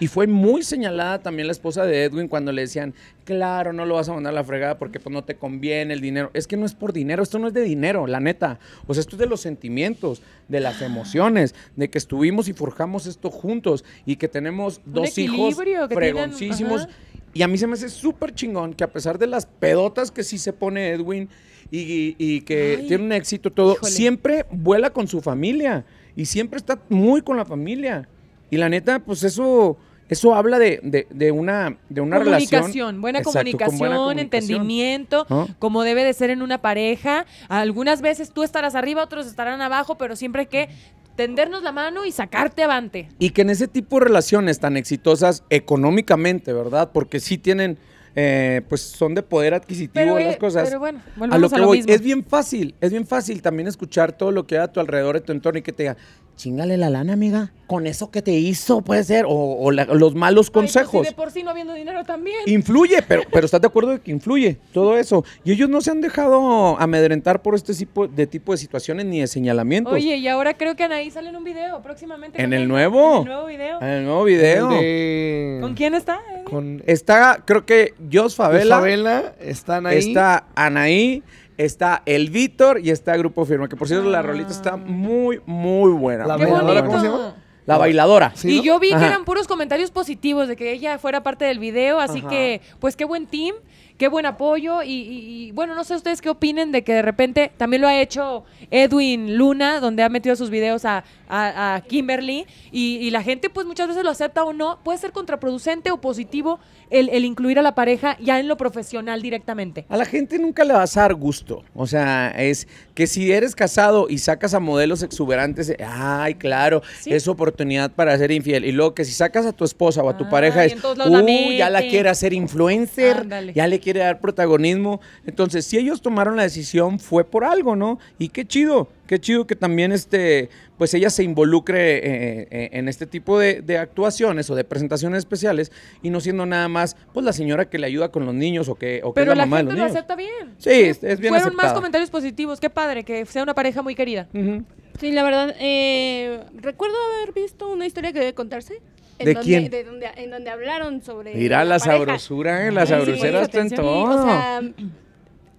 [0.00, 3.94] y fue muy señalada también la esposa de Edwin cuando le decían, claro, no lo
[3.94, 6.30] vas a mandar a la fregada porque pues no te conviene el dinero.
[6.34, 8.58] Es que no es por dinero, esto no es de dinero, la neta.
[8.86, 13.06] O sea, esto es de los sentimientos, de las emociones, de que estuvimos y forjamos
[13.06, 15.56] esto juntos y que tenemos Un dos hijos
[15.88, 16.88] fregoncísimos.
[17.32, 20.22] Y a mí se me hace súper chingón que a pesar de las pedotas que
[20.22, 21.28] sí se pone Edwin
[21.70, 23.90] y, y que Ay, tiene un éxito todo, híjole.
[23.90, 28.08] siempre vuela con su familia y siempre está muy con la familia.
[28.54, 29.76] Y la neta, pues eso,
[30.08, 33.00] eso habla de, de- de una, de una comunicación, relación.
[33.00, 34.24] buena, Exacto, comunicación buena comunicación.
[34.52, 35.26] entendimiento,
[35.58, 37.26] como debe de ser en una pareja.
[37.48, 40.68] Algunas veces tú estarás arriba, otros estarán abajo, pero siempre hay que
[41.16, 43.08] tendernos la mano y sacarte avante.
[43.18, 46.90] Y que en ese tipo de relaciones tan exitosas económicamente, ¿verdad?
[46.92, 47.78] Porque sí tienen,
[48.16, 50.68] eh, pues son de poder adquisitivo Pero, las eh, cosas.
[50.68, 51.92] pero bueno, a lo volvemos que a lo voy, mismo.
[51.92, 55.14] es bien fácil, es bien fácil también escuchar todo lo que hay a tu alrededor,
[55.16, 55.96] de tu entorno y que te diga,
[56.36, 57.52] chingale la lana, amiga.
[57.66, 59.24] Con eso que te hizo, puede ser.
[59.26, 61.06] O, o la- los malos Ay, pues, consejos.
[61.06, 62.36] y de por sí no habiendo dinero también.
[62.46, 65.24] Influye, pero, pero estás de acuerdo de que influye todo eso.
[65.44, 69.20] Y ellos no se han dejado amedrentar por este tipo de tipo de situaciones ni
[69.20, 69.92] de señalamientos.
[69.94, 72.40] Oye, y ahora creo que Anaí sale en un video próximamente.
[72.42, 73.12] ¿En el nuevo?
[73.16, 73.80] En el nuevo video.
[73.80, 74.70] En el nuevo video.
[74.72, 76.20] El de- ¿Con quién está?
[76.34, 76.44] eh?
[76.44, 79.98] Con Está, creo que Jos Favela, Favela, están ahí.
[79.98, 81.22] está Anaí,
[81.56, 83.68] está el Víctor y está Grupo Firma.
[83.68, 84.22] Que por cierto, la Ah.
[84.22, 86.26] rolita está muy, muy buena.
[86.26, 86.84] La ¡Qué muy bailadora.
[86.84, 87.34] ¿cómo se llama?
[87.66, 88.32] La bailadora.
[88.34, 88.62] Sí, y ¿no?
[88.64, 92.18] yo vi que eran puros comentarios positivos de que ella fuera parte del video, así
[92.18, 92.28] Ajá.
[92.28, 93.54] que, pues qué buen team,
[93.96, 97.00] qué buen apoyo y, y- y, bueno, no sé ustedes qué opinen de que de
[97.00, 101.80] repente también lo ha hecho Edwin Luna, donde ha metido sus videos a, a- a
[101.80, 105.90] Kimberly y, y la gente pues muchas veces lo acepta o no, puede ser contraproducente
[105.90, 106.58] o positivo
[106.90, 109.84] el, el incluir a la pareja ya en lo profesional directamente.
[109.88, 111.62] A la gente nunca le vas a dar gusto.
[111.74, 117.12] O sea, es que si eres casado y sacas a modelos exuberantes, ay, claro, Sí.
[117.12, 118.64] es oportunidad para ser infiel.
[118.64, 121.52] Y luego que si sacas a tu esposa o a tu Ah, pareja, es, uh,
[121.56, 123.52] ya la quiere hacer influencer, Ándale.
[123.52, 125.00] ya le quiere dar protagonismo.
[125.26, 127.98] Entonces, si ellos tomaron la decisión, fue por algo, ¿no?
[128.18, 132.88] Y qué chido, qué chido que también este, pues ella se involucre eh, eh, en
[132.88, 137.24] este tipo de, de actuaciones o de presentaciones especiales y no siendo nada más, pues
[137.24, 139.42] la señora que le ayuda con los niños o que, o que Pero es la,
[139.44, 139.96] la mamá de gente los lo niños.
[139.96, 140.54] acepta bien.
[140.58, 143.94] Sí, es, es bien Fueron más comentarios positivos, qué padre, que sea una pareja muy
[143.94, 144.28] querida.
[144.32, 144.64] Ujú.
[145.00, 148.80] Sí, la verdad, eh, recuerdo haber visto una historia que debe contarse.
[149.18, 149.70] En ¿De donde, quién?
[149.70, 151.34] de donde, en donde hablaron sobre.
[151.36, 151.98] Mira la pareja.
[151.98, 152.72] sabrosura, ¿eh?
[152.72, 152.86] La Ay,
[153.16, 154.12] sí, está en todo.
[154.12, 154.62] Sí, o sea,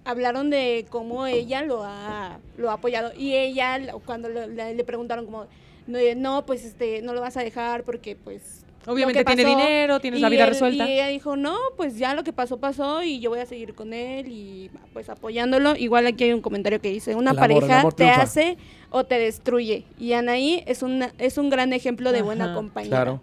[0.06, 3.12] hablaron de cómo ella lo ha, lo ha apoyado.
[3.18, 5.46] Y ella, cuando le, le- le preguntaron como,
[5.86, 8.62] no, no, pues este, no lo vas a dejar porque pues...
[8.88, 9.56] Obviamente tiene pasó".
[9.56, 10.86] dinero, tienes la vida él- resuelta.
[10.88, 13.74] Y ella dijo, no, pues ya lo que pasó, pasó y yo voy a seguir
[13.74, 15.74] con él y pues apoyándolo.
[15.74, 18.22] Igual aquí hay un comentario que dice, una El pareja amor te triunfa.
[18.22, 18.56] hace
[18.90, 19.84] o te destruye.
[19.98, 22.54] Y Anaí es, una, es un gran ejemplo de buena Ajá.
[22.54, 22.90] compañía.
[22.90, 23.20] Claro.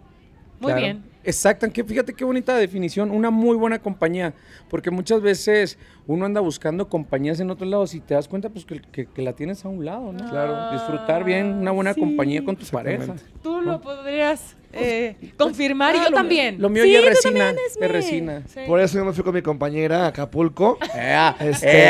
[0.60, 0.80] Muy claro.
[0.82, 1.13] bien.
[1.24, 4.34] Exacto, que fíjate qué bonita definición, una muy buena compañía,
[4.68, 8.64] porque muchas veces uno anda buscando compañías en otros lados y te das cuenta pues
[8.66, 10.28] que, que- que la tienes a un lado, ¿no?
[10.30, 10.72] Claro.
[10.72, 12.00] Disfrutar bien una buena Sí.
[12.00, 13.04] compañía con tu pareja.
[13.04, 13.40] Exactamente.
[13.42, 16.56] Tú lo podrías eh, confirmar y Ah, yo lo- también.
[16.60, 18.42] Lo mío Sí, ya es resina, es resina.
[18.48, 18.60] Sí.
[18.66, 20.78] Por eso yo me fui con mi compañera a Acapulco.
[20.94, 21.36] ¡Ea!
[21.38, 21.86] Este-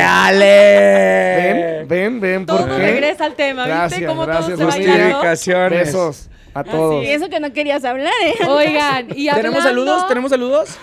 [0.59, 1.87] ¡Éale!
[1.87, 2.77] Ven, ven, ven, Todo ¿por qué?
[2.83, 3.79] regresa al tema, ¿viste?
[3.79, 5.68] Gracias, Cómo gracias, todo se.
[5.70, 7.05] Besos a todos.
[7.05, 8.47] Y eso que no querías hablar, ¿eh?
[8.49, 9.35] Oigan, y hablando...
[9.51, 10.09] ¿Tenemos saludos?
[10.09, 10.79] ¿Tenemos saludos?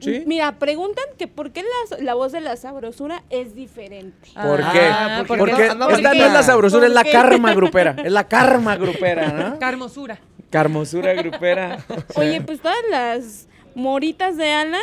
[0.00, 0.24] Sí.
[0.26, 4.28] Mira, preguntan que por qué la, la voz de la sabrosura es diferente.
[4.34, 5.24] ¿Por Ah, qué?
[5.28, 7.94] porque Porque no- esta no es la sabrosura, es la karma grupera.
[8.04, 9.58] Es la karma grupera, ¿no?
[9.60, 10.18] Carmosura.
[10.50, 11.78] Carmosura grupera.
[12.16, 14.80] Oye, pues todas las moritas de Alan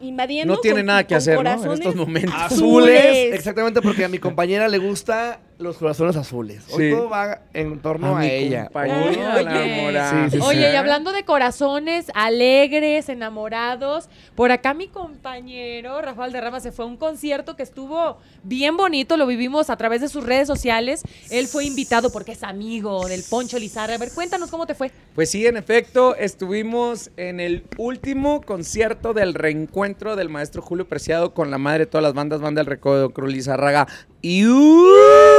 [0.00, 0.54] invadiendo.
[0.54, 1.64] No tiene con- nada que hacer, ¿no?
[1.64, 2.34] En estos momentos.
[2.34, 3.34] Azules, azules.
[3.34, 6.64] exactamente porque a mi compañera le gusta los corazones azules.
[6.72, 6.96] Hoy Sí.
[6.96, 8.64] todo va en torno a, mi ella.
[8.64, 9.40] compañera Oye.
[9.40, 10.30] enamorada.
[10.30, 10.72] Sí, sí, Oye, sí.
[10.72, 16.84] y hablando de corazones alegres, enamorados, por acá mi compañero Rafael de Rama se fue
[16.84, 21.02] a un concierto que estuvo bien bonito, lo vivimos a través de sus redes sociales.
[21.30, 23.94] Él fue invitado porque es amigo del Poncho Lizarra.
[23.94, 24.90] A ver, cuéntanos cómo te fue.
[25.14, 31.32] Pues sí, en efecto, estuvimos en el último concierto del reencuentro del maestro Julio Preciado
[31.32, 33.86] con la madre de todas las bandas, banda del Recodo, Cruz Lizárraga
[34.22, 35.35] y ¡uh!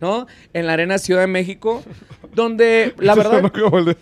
[0.00, 0.26] ¿No?
[0.52, 1.82] En la Arena Ciudad de México,
[2.34, 3.96] donde la Eso verdad como de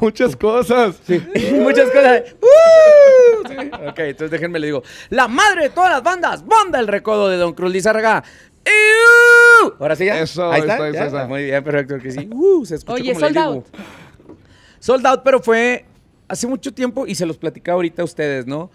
[0.00, 1.00] muchas cosas.
[1.06, 1.22] Sí,
[1.54, 2.22] muchas cosas.
[2.40, 3.48] ¡Uh!
[3.48, 3.54] Sí.
[3.88, 4.82] Ok, entonces déjenme le digo.
[5.08, 8.22] La madre de todas las bandas, banda el recodo de Don Cruz Lizárraga.
[8.64, 9.74] ¡Iu!
[9.78, 10.20] Ahora sí ya.
[10.20, 10.84] Eso, ahí está.
[10.84, 11.06] ahí ya?
[11.06, 11.26] está.
[11.26, 12.28] Muy bien, perfecto que sí.
[12.30, 13.66] Uh, se escuchó Oye, como sold out.
[14.78, 15.84] Sold out, pero fue
[16.28, 18.70] hace mucho tiempo y se los platicaba ahorita a ustedes, ¿no?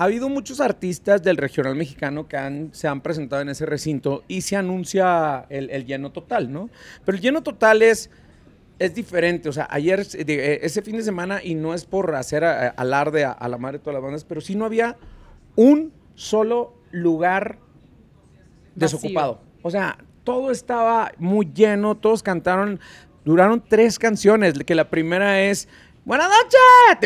[0.00, 4.22] Ha habido muchos artistas del regional mexicano que han, se han presentado en ese recinto
[4.28, 6.70] y se anuncia el, el lleno total, ¿no?
[7.04, 8.08] Pero el lleno total es,
[8.78, 9.50] es diferente.
[9.50, 12.68] O sea, ayer, eh, eh, ese fin de semana, y no es por hacer a-
[12.68, 14.96] alarde a, a la madre de todas las bandas, pero sí no había
[15.54, 17.58] un solo lugar
[18.74, 19.42] desocupado.
[19.60, 22.80] O sea, todo estaba muy lleno, todos cantaron,
[23.26, 25.68] duraron tres canciones, que la primera es
[26.10, 26.98] Buenas noches,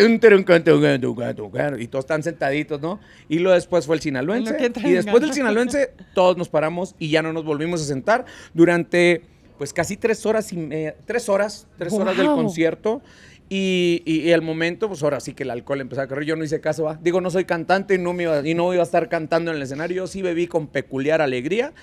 [1.79, 3.01] y todos están sentaditos, ¿no?
[3.29, 6.95] Y luego después fue el En lo sinaloense, y después del sinaloense todos nos paramos
[6.99, 9.21] y ya no nos volvimos a sentar durante
[9.59, 13.03] pues casi tres horas y media, tres horas, tres horas del concierto.
[13.51, 16.25] Y, y- y el momento, pues ahora sí que el alcohol empezó a correr.
[16.25, 16.99] Yo no hice caso, ¿va?
[17.03, 19.59] digo, no soy cantante y no, me iba, y no iba a estar cantando en
[19.59, 19.97] el escenario.
[19.97, 21.75] Yo sí bebí con peculiar alegría.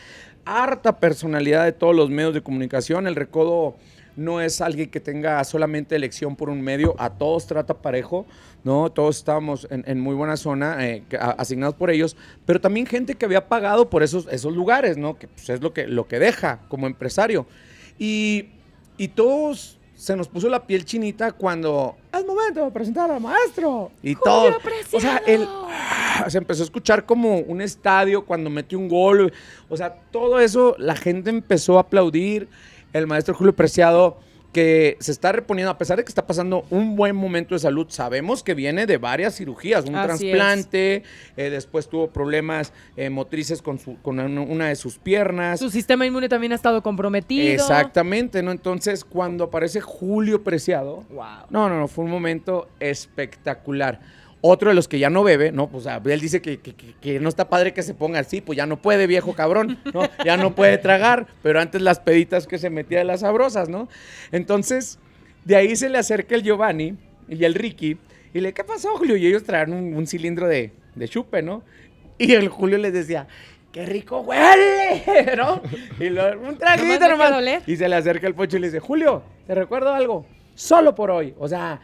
[0.43, 3.05] Harta personalidad de todos los medios de comunicación.
[3.05, 3.75] El recodo
[4.15, 6.95] no es alguien que tenga solamente elección por un medio.
[6.97, 8.25] A todos trata parejo,
[8.63, 8.91] ¿no?
[8.91, 11.03] Todos estábamos en, en muy buena zona, eh,
[11.37, 12.15] asignados por ellos.
[12.45, 15.17] Pero también gente que había pagado por esos, esos lugares, ¿no?
[15.17, 17.45] Que pues, es lo que, lo que deja como empresario.
[17.97, 18.49] Y,
[18.97, 23.91] y todos se nos puso la piel chinita cuando es momento de presentar al maestro.
[24.01, 24.57] Y todo.
[24.91, 25.47] O sea, él
[26.27, 29.31] se empezó a escuchar como un estadio cuando metió un gol.
[29.69, 32.49] O sea, todo eso, la gente empezó a aplaudir.
[32.93, 34.17] El maestro Julio Preciado
[34.51, 37.85] que se está reponiendo, a pesar de que está pasando un buen momento de salud,
[37.87, 41.03] sabemos que viene de varias cirugías, un Así trasplante,
[41.37, 45.57] eh, después tuvo problemas eh, motrices con, su, con una- una de sus piernas.
[45.57, 47.47] Su sistema inmune también ha estado comprometido.
[47.53, 48.51] Exactamente, ¿no?
[48.51, 51.25] Entonces, cuando aparece Julio Preciado, Wow.
[51.49, 54.01] no, no, no, fue un momento espectacular.
[54.43, 55.67] Otro de los que ya no bebe, ¿no?
[55.69, 58.81] Pues él dice que, que- no está padre que se ponga así, pues ya no
[58.81, 60.01] puede, viejo cabrón, ¿no?
[60.25, 63.87] Ya no puede tragar, pero antes las peditas que se metía de las sabrosas, ¿no?
[64.31, 64.97] Entonces,
[65.45, 66.95] de ahí se le acerca el Giovanni
[67.29, 67.97] y el Ricky
[68.33, 69.15] y le, ¿qué pasó, Julio?
[69.15, 71.63] Y ellos traían un, un cilindro de, de chupe, ¿no?
[72.17, 73.27] Y el Julio les decía,
[73.71, 75.03] ¡qué rico huele!
[75.37, 75.61] ¿No?
[75.99, 77.31] Y lo, un Nomás traguito nomás.
[77.33, 77.61] oler.
[77.67, 80.25] Y se le acerca el Poncho y le dice, Julio, te recuerdo algo,
[80.55, 81.33] solo por hoy.
[81.39, 81.79] O sea,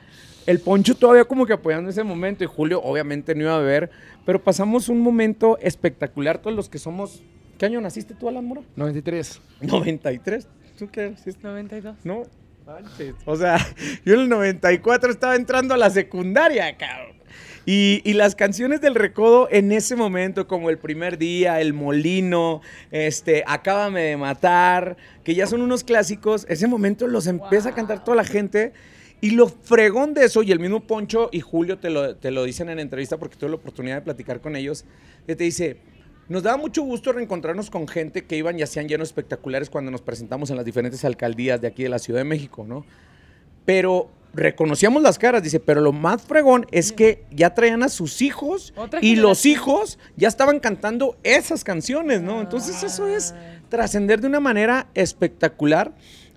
[0.47, 3.91] el Poncho todavía como que apoyando ese momento y Julio obviamente no iba a beber,
[4.25, 7.21] pero pasamos un momento espectacular todos los que somos...
[7.59, 8.61] ¿Qué año naciste tú, Alan Mora?
[8.75, 9.41] 93.
[9.61, 10.47] 93.
[10.79, 11.45] ¿Tú qué naciste?
[11.45, 11.97] 92.
[12.05, 12.23] No,
[12.65, 13.15] manches.
[13.25, 13.57] O sea,
[14.05, 17.17] yo en el 94 estaba entrando a la secundaria, cabrón.
[17.65, 22.61] Y, y las canciones del recodo en ese momento, como el primer día, el molino,
[22.91, 28.05] este, acábame de matar, que ya son unos clásicos, ese momento los empieza a cantar
[28.05, 28.71] toda la gente.
[29.19, 32.43] Y lo fregón de eso, y el mismo Poncho y Julio te lo, te lo
[32.43, 34.85] dicen en entrevista porque tuve la oportunidad de platicar con ellos,
[35.25, 35.77] que te dice,
[36.29, 40.01] nos daba mucho gusto reencontrarnos con gente que iban y hacían llenos espectaculares cuando nos
[40.01, 42.85] presentamos en las diferentes alcaldías de aquí de la Ciudad de México, ¿no?
[43.65, 48.21] Pero reconocíamos las caras, dice, pero lo más fregón es que ya traían a sus
[48.21, 52.41] hijos y los hijos ya estaban cantando esas canciones, ¿no?
[52.41, 53.33] Entonces eso es
[53.69, 55.93] trascender de una manera espectacular.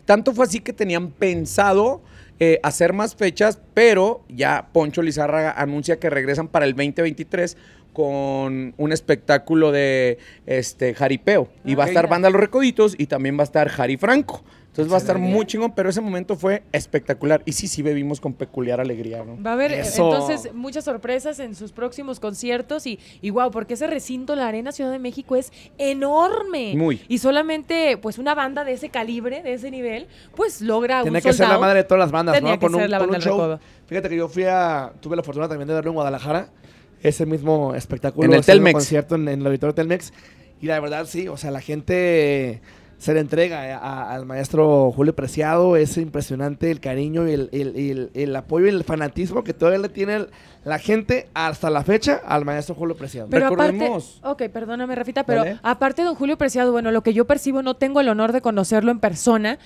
[0.06, 2.00] Tanto fue así que tenían pensado
[2.42, 7.56] eh, hacer más fechas, pero ya Poncho Lizárraga anuncia que regresan para el 2023
[7.92, 11.48] con un espectáculo de este jaripeo.
[11.64, 14.42] Y va a estar Banda Los Recoditos y también va a estar Jari Franco.
[14.70, 17.42] Entonces va a estar muy chingón, pero ese momento fue espectacular.
[17.44, 19.42] Y sí, sí bebimos con peculiar alegría, ¿no?
[19.42, 20.04] Va a haber eh, Eso.
[20.04, 24.70] entonces muchas sorpresas en sus próximos conciertos y, y wow, porque ese recinto, la Arena
[24.70, 26.74] Ciudad de México, es enorme.
[26.76, 27.02] Muy.
[27.08, 31.32] Y solamente, pues, una banda de ese calibre, de ese nivel, pues logra un que
[31.32, 32.60] ser la madre de todas las bandas, Tenía ¿no?
[32.60, 33.58] que ser la banda show.
[33.86, 34.92] Fíjate que yo fui a.
[35.00, 36.48] Tuve la fortuna también de verlo en Guadalajara.
[37.02, 38.26] Ese mismo espectáculo.
[38.26, 38.74] En el ese Telmex.
[38.74, 40.12] concierto en, en el auditorio Telmex.
[40.60, 42.60] Y la verdad, sí, o sea, la gente
[42.98, 45.76] se le entrega a- a- al maestro Julio Preciado.
[45.76, 49.78] Es impresionante el cariño y el, el- el- el apoyo y el fanatismo que todavía
[49.80, 50.28] le tiene el-
[50.66, 53.28] la gente hasta la fecha al maestro Julio Preciado.
[53.30, 55.60] Pero Recordemos- aparte, ok, perdóname, Rafita, pero Dale.
[55.62, 58.42] aparte de don Julio Preciado, bueno, lo que yo percibo, no tengo el honor de
[58.42, 59.58] conocerlo en persona.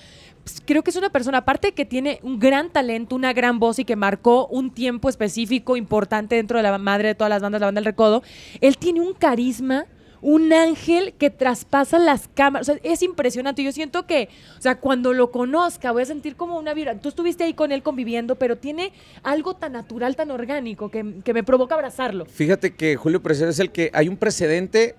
[0.45, 3.79] Pues, creo que es una persona, aparte que tiene un gran talento, una gran voz
[3.79, 7.59] y que marcó un tiempo específico importante dentro de la madre de todas las bandas,
[7.59, 8.21] la banda del Recodo,
[8.61, 9.87] él tiene un carisma.
[10.21, 12.67] Un ángel que traspasa las cámaras.
[12.67, 13.63] O sea, es impresionante.
[13.63, 16.97] Yo siento que, o sea, cuando lo conozca, voy a sentir como una vibra.
[16.97, 21.43] Tú estuviste ahí con él conviviendo, pero tiene algo tan natural, tan orgánico, que me
[21.43, 22.25] provoca abrazarlo.
[22.25, 24.95] Fíjate que Julio Preciado es el que hay un precedente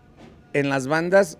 [0.52, 1.38] en las bandas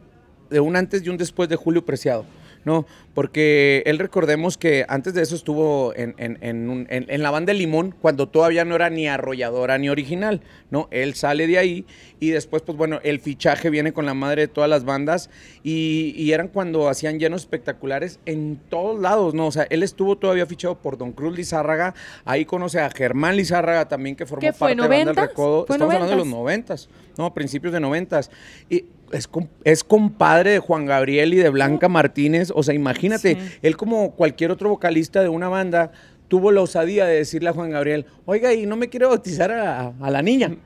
[0.51, 2.25] de un antes y un después de Julio Preciado.
[2.67, 7.31] No, porque él recordemos que antes de eso estuvo en, en- en un- en- la
[7.31, 10.89] banda de Limón cuando todavía no era ni arrolladora ni original, ¿no?
[10.91, 11.87] Él sale de ahí
[12.19, 15.31] y después, pues bueno, el fichaje viene con la madre de todas las bandas
[15.63, 19.47] y, y eran cuando hacían llenos espectaculares en todos lados, ¿no?
[19.47, 23.87] O sea, él estuvo todavía fichado por Don Cruz Lizárraga, ahí conoce a Germán Lizárraga
[23.87, 25.29] también que formó ¿Qué fue, parte de Banda del?
[25.29, 25.67] Recodo.
[25.67, 26.89] ¿Fue Estamos hablando de los noventas?
[26.89, 28.31] noventas, no, principios de noventas.
[28.69, 29.29] Y es,
[29.65, 32.51] es compadre de Juan Gabriel y de Blanca Martínez.
[32.55, 33.59] O sea, imagínate, Sí.
[33.63, 35.93] él como cualquier otro vocalista de una banda,
[36.29, 39.93] tuvo la osadía de decirle a Juan Gabriel, oiga, y no me quiere bautizar a,
[40.01, 40.57] a la niña.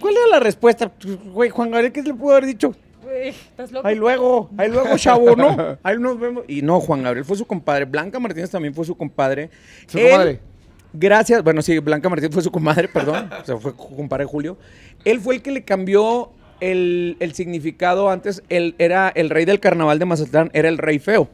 [0.00, 0.92] ¿Cuál era la respuesta?
[1.32, 2.74] Güey, Juan Gabriel, ¿qué le pudo haber dicho?
[3.02, 3.86] Güey, ¿Estás loco?
[3.88, 5.78] Ahí luego, ahí luego, chavo, ¿no?
[5.82, 6.44] Ahí nos vemos.
[6.46, 7.84] Y no, Juan Gabriel fue su compadre.
[7.84, 9.50] Blanca Martínez también fue su compadre.
[9.86, 10.40] Su Él- comadre.
[10.92, 13.28] Gracias, bueno, sí, Blanca Martínez fue su comadre, perdón.
[13.42, 14.56] o sea, fue compadre de Julio.
[15.04, 18.42] Él fue el que le cambió el, el significado antes.
[18.48, 21.28] Él era el rey del carnaval de Mazatlán, era el rey feo,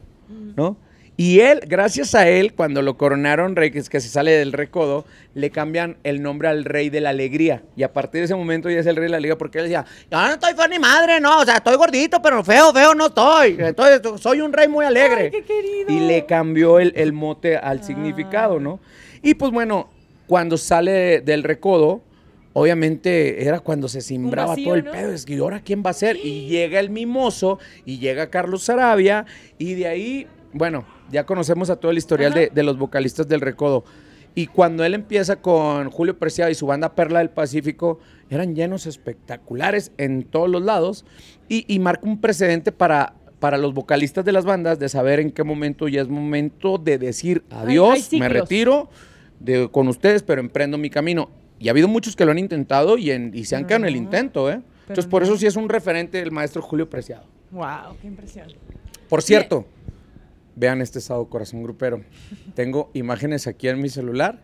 [0.55, 0.77] ¿no?
[1.17, 4.51] Y él, gracias a él, cuando lo coronaron rey, que es que se sale del
[4.51, 7.63] recodo, le cambian el nombre al rey de la alegría.
[7.77, 9.65] Y a partir de ese momento ya es el rey de la alegría porque él
[9.65, 12.93] decía, yo no estoy feo ni madre, no, o sea, estoy gordito, pero feo, feo
[12.93, 13.55] no estoy.
[13.57, 15.21] Entonces, soy un rey muy alegre.
[15.21, 15.89] Ay, qué querido.
[15.89, 18.81] Y le cambió el, el mote al significado, ¿no?
[19.21, 19.89] Y pues bueno,
[20.27, 22.01] cuando sale del recodo,
[22.55, 24.91] obviamente era cuando se simbraba vacío, todo el ¿no?
[24.91, 25.11] pedo.
[25.11, 26.17] Es que ¿y ahora quién va a ser?
[26.17, 29.27] Y llega el mimoso, y llega Carlos Sarabia,
[29.59, 33.41] y de ahí bueno, ya conocemos a todo el historial de, de los vocalistas del
[33.41, 33.83] Recodo.
[34.35, 38.85] Y cuando él empieza con Julio Preciado y su banda Perla del Pacífico, eran llenos
[38.85, 41.05] espectaculares en todos los lados
[41.49, 45.31] y, y marca un precedente para, para los vocalistas de las bandas de saber en
[45.31, 48.89] qué momento ya es momento de decir adiós, me retiro
[49.41, 51.29] de, con ustedes, pero emprendo mi camino.
[51.65, 53.87] Y ha habido muchos que lo han intentado y, en- y se han quedado en
[53.89, 54.61] el intento, ¿eh?
[54.81, 57.23] Entonces, por eso sí es un referente el maestro Julio Preciado.
[57.49, 58.49] Wow, qué impresión.
[59.09, 59.65] Por cierto,
[60.55, 62.01] vean este sábado Corazón Grupero.
[62.53, 64.37] Tengo imágenes aquí en mi celular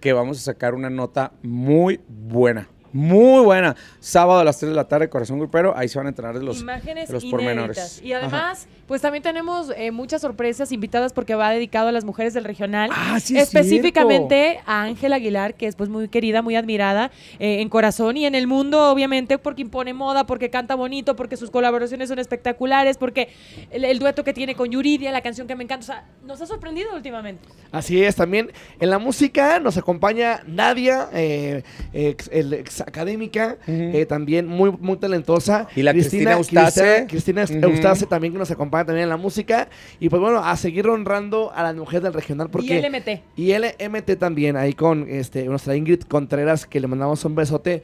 [0.00, 2.66] que vamos a sacar una nota muy buena.
[2.94, 3.74] Muy buena.
[3.98, 5.76] Sábado a las 3 de la tarde, Corazón Grupero.
[5.76, 7.30] Ahí se van a enterar de los, Imágenes de los inéditas.
[7.44, 8.02] pormenores.
[8.04, 12.34] Y además, pues también tenemos eh, muchas sorpresas invitadas porque va dedicado a las mujeres
[12.34, 12.90] del regional.
[12.92, 17.60] Ah, sí, es Específicamente a Ángela Aguilar, que es pues muy querida, muy admirada eh,
[17.62, 21.50] en corazón y en el mundo, obviamente, porque impone moda, porque canta bonito, porque sus
[21.50, 23.30] colaboraciones son espectaculares, porque
[23.72, 25.82] el, el dueto que tiene con Yuridia, la canción que me encanta.
[25.82, 27.48] O sea, nos ha sorprendido últimamente.
[27.72, 34.06] Así es, también en la música nos acompaña Nadia, eh, ex, el ex académica, eh,
[34.06, 35.68] también muy, muy talentosa.
[35.74, 37.06] Y la Cristina Eustace.
[37.08, 37.66] Cristina, Cristina.
[37.66, 39.68] Eustace también que nos acompaña también en la música.
[40.00, 42.78] Y pues bueno, a seguir honrando a las mujeres del regional porque...
[42.78, 43.22] y LMT.
[43.36, 47.82] Y LMT también, ahí con este, nuestra Ingrid Contreras, que le mandamos un besote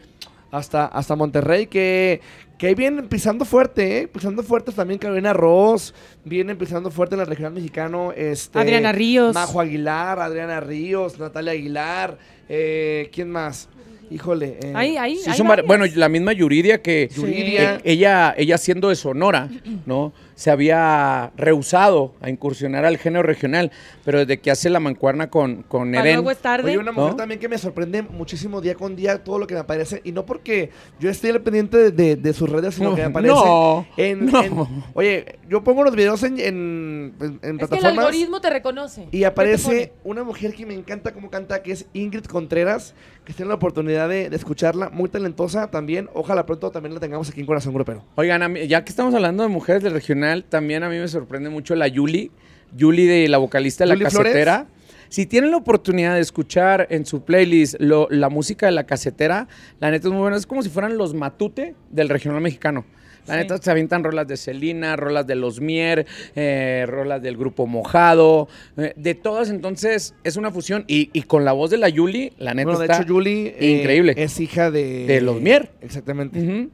[0.51, 2.21] hasta, hasta Monterrey, que,
[2.61, 4.07] que ahí vienen pisando fuerte, ¿eh?
[4.07, 5.95] Pisando fuerte también Carolina Ross,
[6.27, 8.13] vienen pisando fuerte en el regional mexicano.
[8.15, 9.33] Este, Adriana Ríos.
[9.33, 12.19] Majo Aguilar, Adriana Ríos, Natalia Aguilar,
[12.51, 13.71] eh, ¿quién más?
[14.11, 14.59] Híjole.
[14.61, 17.77] eh, Ahí, ahí, Sí, son bueno, la misma Yuridia que Yuridia.
[17.77, 19.49] eh, ella, ella siendo de Sonora,
[19.87, 20.13] ¿no?
[20.35, 23.71] Se había rehusado a incursionar al género regional,
[24.05, 26.71] pero desde que hace la mancuerna con, con Eren, luego es tarde.
[26.71, 27.17] Oye, una mujer ¿No?
[27.17, 30.01] también que me sorprende muchísimo día con día todo lo que me aparece.
[30.03, 33.03] Y no porque yo esté al pendiente de, de- de sus redes, sino No, que
[33.03, 33.35] me aparece.
[33.35, 34.43] no, en, no.
[34.43, 37.99] en- oye, yo pongo los videos en, en, en- en Es que el plataformas.
[38.07, 39.09] algoritmo te reconoce.
[39.11, 43.33] Y ¿Qué aparece una mujer que me encanta cómo canta, que es Ingrid Contreras, que
[43.33, 46.09] tiene la oportunidad de, de escucharla, muy talentosa también.
[46.15, 48.05] Ojalá pronto también la tengamos aquí en Corazón Grupero.
[48.17, 51.09] Oigan, a mí- ya que estamos hablando de mujeres del regional, también a mí me
[51.09, 52.31] sorprende mucho la Yuli,
[52.77, 54.33] Yuli de la vocalista de la Yuli Flores.
[54.33, 54.67] casetera.
[55.11, 59.49] Si tienen la oportunidad de escuchar en su playlist lo- la música de la casetera,
[59.81, 60.37] la neta es muy buena.
[60.37, 62.87] Es como si fueran los matute del regional mexicano.
[63.27, 63.41] La Sí.
[63.41, 68.49] neta se avientan rolas de Celina, rolas de Los Mier, eh, rolas del grupo Mojado,
[68.79, 69.51] eh, de todas.
[69.51, 70.85] Entonces es una fusión.
[70.87, 73.49] Y, y con la voz de la Yuli, la neta Bueno, de está hecho, Yuli
[73.59, 74.15] eh, increíble.
[74.17, 75.07] es hija de...
[75.07, 75.71] De los Mier.
[75.83, 76.71] Exactamente.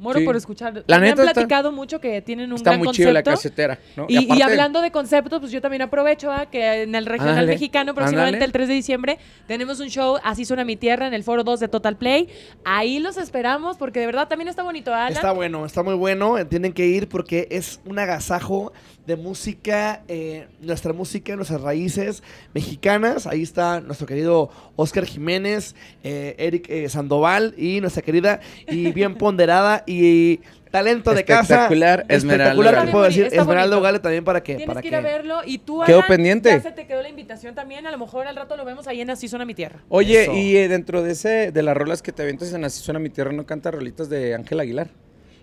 [0.00, 0.24] Muero Sí.
[0.26, 0.82] por escuchar.
[0.86, 3.02] La me neta han está- platicado mucho que tienen un Está gran muy concepto.
[3.04, 3.78] chido la casetera.
[3.96, 4.06] ¿no?
[4.08, 6.46] Y, y aparte- hablando de conceptos, pues yo también aprovecho ¿ah?
[6.50, 8.44] que en el regional Ándale, mexicano, próximamente ándale.
[8.46, 11.60] el 3 de diciembre, tenemos un show, Así suena mi tierra, en el foro 2
[11.60, 12.28] de Total Play.
[12.64, 15.12] Ahí los esperamos porque de verdad también está bonito, Alan.
[15.12, 16.34] Está bueno, está muy bueno.
[16.46, 18.72] Tienen que ir porque es un agasajo
[19.10, 22.22] de música, eh, nuestra música, nuestras raíces
[22.54, 23.26] mexicanas.
[23.26, 29.14] Ahí está nuestro querido Oscar Jiménez, eh, Eric eh, Sandoval y nuestra querida y bien
[29.18, 30.38] ponderada y
[30.70, 31.54] talento de casa.
[31.54, 33.24] Espectacular, Esmeralda puedo decir.
[33.24, 33.78] Está Esmeralda.
[33.78, 34.54] Ugale también para que...
[34.54, 36.50] Tienes para que ir a verlo y tú, Quedó Alan, pendiente.
[36.50, 37.84] ya se te quedó la invitación también.
[37.88, 39.80] A lo mejor al rato lo vemos ahí en Así suena mi tierra.
[39.88, 40.32] Oye, Eso.
[40.34, 43.10] y eh, dentro de ese de las rolas que te avientas en Así suena mi
[43.10, 44.88] tierra, ¿no canta rolitas de Ángel Aguilar?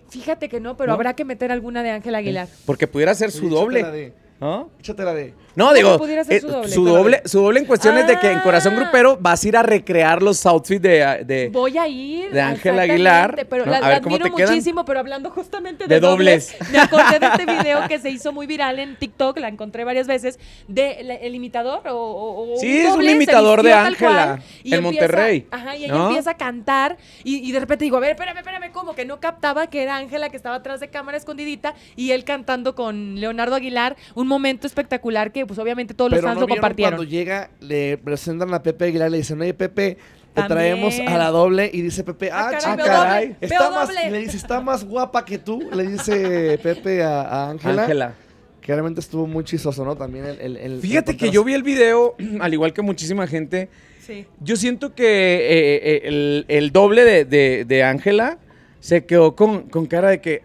[0.08, 0.94] Fíjate que no, pero ¿No?
[0.94, 2.48] habrá que meter alguna de Ángel Aguilar.
[2.64, 4.12] Porque pudiera ser su doble.
[4.40, 4.70] ¿No?
[4.80, 5.34] Échatela de...
[5.56, 6.68] No, ¿Cómo digo, pudiera ser eh, su doble?
[6.70, 8.76] su doble, su doble en cuestiones de que en Corazón Ah.
[8.80, 12.30] Grupero vas a ir a recrear los outfits de, de- Voy a ir.
[12.30, 13.72] de Ángel Aguilar, Pero ¿no?
[13.72, 16.54] la, A la ver cómo admiro te muchísimo, pero hablando justamente de, De dobles.
[16.70, 20.06] Me acordé de este video que se hizo muy viral en TikTok, la encontré varias
[20.06, 24.80] veces, de la- el imitador o, Sí, es un doble, imitador de Ángela, en empieza-
[24.82, 26.06] Monterrey, Ajá, y ella ¿no?
[26.08, 28.94] empieza a cantar y, y de repente digo, a ver, espérame, espérame, ¿cómo?
[28.94, 32.76] Que no captaba que era Ángela que estaba atrás de cámara escondidita y él cantando
[32.76, 36.46] con Leonardo Aguilar, un momento espectacular que pues obviamente todos los Pero fans no lo
[36.46, 36.96] vieron compartieron.
[36.98, 39.96] cuando llega, le presentan a Pepe Aguilar, le dicen, oye Pepe,
[40.34, 40.48] te También.
[40.80, 44.10] traemos a la doble y dice Pepe, Ah, ah, caray, doble, está más, doble".
[44.10, 47.82] le dice, está más guapa que tú, le dice Pepe a, Ángela.
[47.82, 48.14] Ángela.
[48.60, 49.96] Que realmente estuvo muy chistoso, ¿no?
[49.96, 50.40] También el...
[50.40, 53.68] el- el- Fíjate el que yo vi el video, al igual que muchísima gente,
[54.06, 54.26] Sí.
[54.40, 58.38] yo siento que eh, eh, el, el doble de- de de Ángela
[58.80, 60.42] se quedó con, con cara de que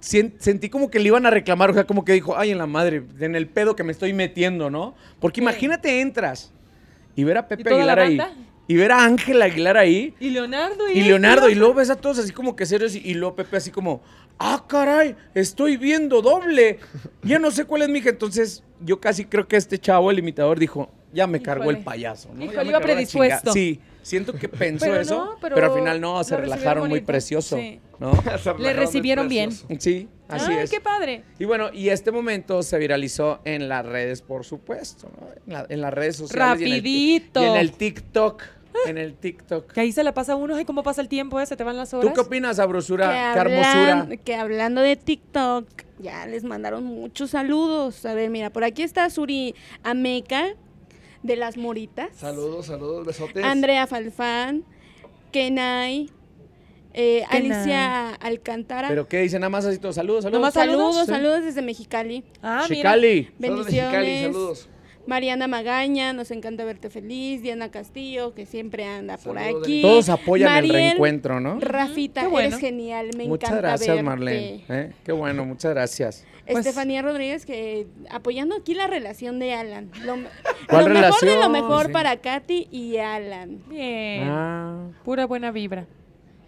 [0.00, 2.66] sentí como que le iban a reclamar, o sea, como que dijo, ay, en la
[2.66, 4.94] madre, en el pedo que me estoy metiendo, ¿no?
[5.20, 5.42] Porque Sí.
[5.42, 6.52] imagínate, entras
[7.14, 8.20] y ver a Pepe Aguilar ahí,
[8.68, 12.18] y ver a Ángela Aguilar ahí, Y Leonardo y Leonardo, y luego ves a todos
[12.18, 14.02] así como que serios, y, y luego Pepe así como,
[14.38, 16.78] ah, caray, estoy viendo doble,
[17.22, 18.10] ya no sé cuál es mi hija.
[18.10, 22.28] Entonces, yo casi creo que este chavo, el imitador, dijo, ya me cargó el payaso,
[22.34, 22.44] ¿no?
[22.44, 23.52] Híjole, iba predispuesto.
[23.52, 27.00] Sí, siento que pensó Pero eso, no, pero, pero al final no, se relajaron muy
[27.00, 27.80] precioso, Sí.
[27.98, 28.12] ¿no?
[28.58, 29.50] Le recibieron bien.
[29.52, 30.70] Sí, así Ay, es.
[30.70, 31.24] qué padre.
[31.38, 35.26] Y bueno, y este momento se viralizó en las redes, por supuesto, ¿no?
[35.46, 36.60] En, la- en las redes sociales.
[36.60, 37.42] y en el ti- Rapidito.
[37.42, 38.42] Y en el, TikTok.
[38.86, 39.72] En el TikTok.
[39.72, 41.76] Que ahí se la pasa uno, ay, cómo pasa el tiempo, eh, se te van
[41.76, 42.12] las ¿Tú horas.
[42.14, 43.08] qué opinas, sabrosura?
[43.08, 43.92] que, ¿Qué hermosura?
[44.02, 45.66] hablan- que hablando de TikTok,
[45.98, 48.04] ya les mandaron muchos saludos.
[48.06, 50.54] A ver, mira, por aquí está Suri Ameca,
[51.22, 52.10] de las Moritas.
[52.14, 53.44] Saludos, saludos, besotes.
[53.44, 54.64] Andrea Falfán,
[55.32, 56.10] Kenai,
[56.94, 57.24] eh.
[57.28, 58.88] Alicia Alcántara.
[58.88, 59.40] ¿Pero qué dicen?
[59.40, 59.92] Nada más así todo.
[59.92, 60.40] Saludos, saludos.
[60.40, 61.44] Nomás saludos, saludos, saludos, sí.
[61.44, 62.24] desde Mexicali.
[62.42, 62.92] Ah, mira.
[62.92, 63.24] Chicali.
[63.24, 63.92] Saludos Bendiciones.
[63.92, 64.68] Mexicali, saludos.
[65.06, 67.42] Mariana Magaña, nos encanta verte feliz.
[67.42, 69.82] Diana Castillo, que siempre anda por aquí.
[69.82, 71.58] Todos apoyan el reencuentro, ¿no?
[71.60, 72.48] Rafita, bueno.
[72.48, 74.02] eres genial, me Muchas encanta gracias, verte.
[74.02, 74.64] Marlene.
[74.68, 74.92] ¿eh?
[75.04, 76.24] Qué bueno, muchas gracias.
[76.46, 79.90] Pues- Estefanía Rodríguez, que apoyando aquí la relación de Alan.
[80.04, 80.14] Lo,
[80.68, 81.52] ¿Cuál lo mejor de lo relación?
[81.52, 81.92] mejor Sí.
[81.92, 83.62] para Katy y Alan.
[83.68, 84.22] Bien.
[84.28, 84.88] Ah.
[85.04, 85.86] Pura buena vibra.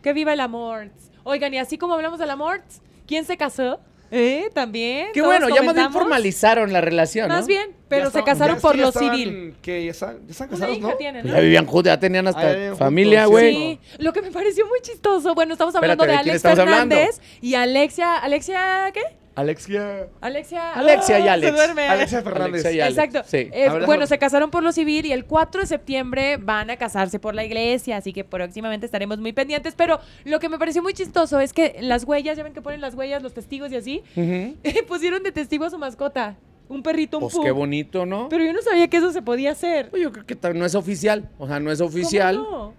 [0.02, 0.90] Que viva el amor.
[1.24, 2.62] Oigan, y así como hablamos del amor,
[3.06, 3.80] ¿quién se casó?
[4.10, 4.48] ¿Eh?
[4.54, 5.08] También.
[5.12, 5.92] Qué bueno, ya más bien comentamos.
[5.92, 7.34] formalizaron la relación, ¿no?
[7.34, 9.54] Más bien, pero Ya se estaban- casaron ya- por ya lo estaban- civil.
[9.60, 10.92] Que ya están, ya están casados, ¿no?
[10.94, 11.38] tienen, Pues ¿no?
[11.38, 13.54] ya vivían juntos, ya tenían Ah, hasta ya vivían familia, güey.
[13.54, 15.34] Sí, lo que me pareció muy chistoso.
[15.34, 16.94] Bueno, estamos hablando Espérate, de ¿de quién Alex estamos hablando?
[16.96, 18.16] Fernández y Alexia.
[18.16, 19.02] ¿Alexia qué?
[19.38, 20.08] Alexia.
[20.20, 20.72] Alexia.
[20.74, 21.32] Alexia y ¡Ah!
[21.34, 21.50] Alex.
[21.50, 21.88] Se duerme.
[21.88, 22.64] Alexia Fernández.
[22.66, 22.98] Alexia y Alex.
[22.98, 23.22] Exacto.
[23.28, 23.36] Sí.
[23.36, 26.70] Eh, ver, bueno, déjame- se casaron por lo civil y el 4 de septiembre van
[26.70, 29.74] a casarse por la iglesia, así que próximamente estaremos muy pendientes.
[29.76, 32.80] Pero lo que me pareció muy chistoso es que las huellas, ya ven que ponen
[32.80, 34.02] las huellas, los testigos y así,
[34.88, 36.36] pusieron de testigo a su mascota,
[36.68, 37.44] un perrito, un Pues pug.
[37.44, 38.28] qué bonito, ¿no?
[38.28, 39.90] Pero yo no sabía que eso se podía hacer.
[39.90, 42.74] Pues yo creo que no es oficial, o sea, no es ¿Cómo oficial, no?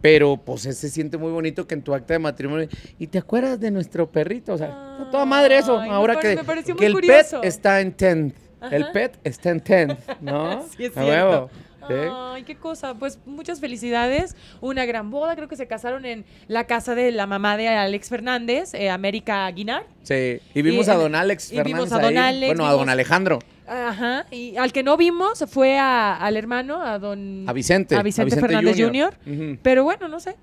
[0.00, 2.68] Pero pues se siente muy bonito que en tu acta de matrimonio
[2.98, 6.32] y te acuerdas de nuestro perrito, o sea, a toda madre eso, Ay, ahora que,
[6.32, 7.40] el curioso.
[7.40, 8.34] pet está en 10,
[8.72, 9.88] el pet está en 10,
[10.20, 10.64] ¿no?
[10.76, 11.50] Sí, es cierto.
[11.90, 12.94] Ay, qué cosa.
[12.94, 14.36] Pues muchas felicidades.
[14.60, 15.34] Una gran boda.
[15.36, 19.50] Creo que se casaron en la casa de la mamá de Alex Fernández, eh, América
[19.50, 19.86] Guinar.
[20.02, 22.36] Sí, y vimos Y a don Alex y Fernández vimos a don ahí.
[22.36, 23.38] Alex, bueno, a don Alejandro,
[23.68, 24.26] Ajá.
[24.30, 27.44] Y al que no vimos fue a- al hermano, a don.
[27.48, 27.94] a Vicente.
[27.96, 29.14] A Vicente Fernández Jr.
[29.62, 30.36] Pero bueno, no sé.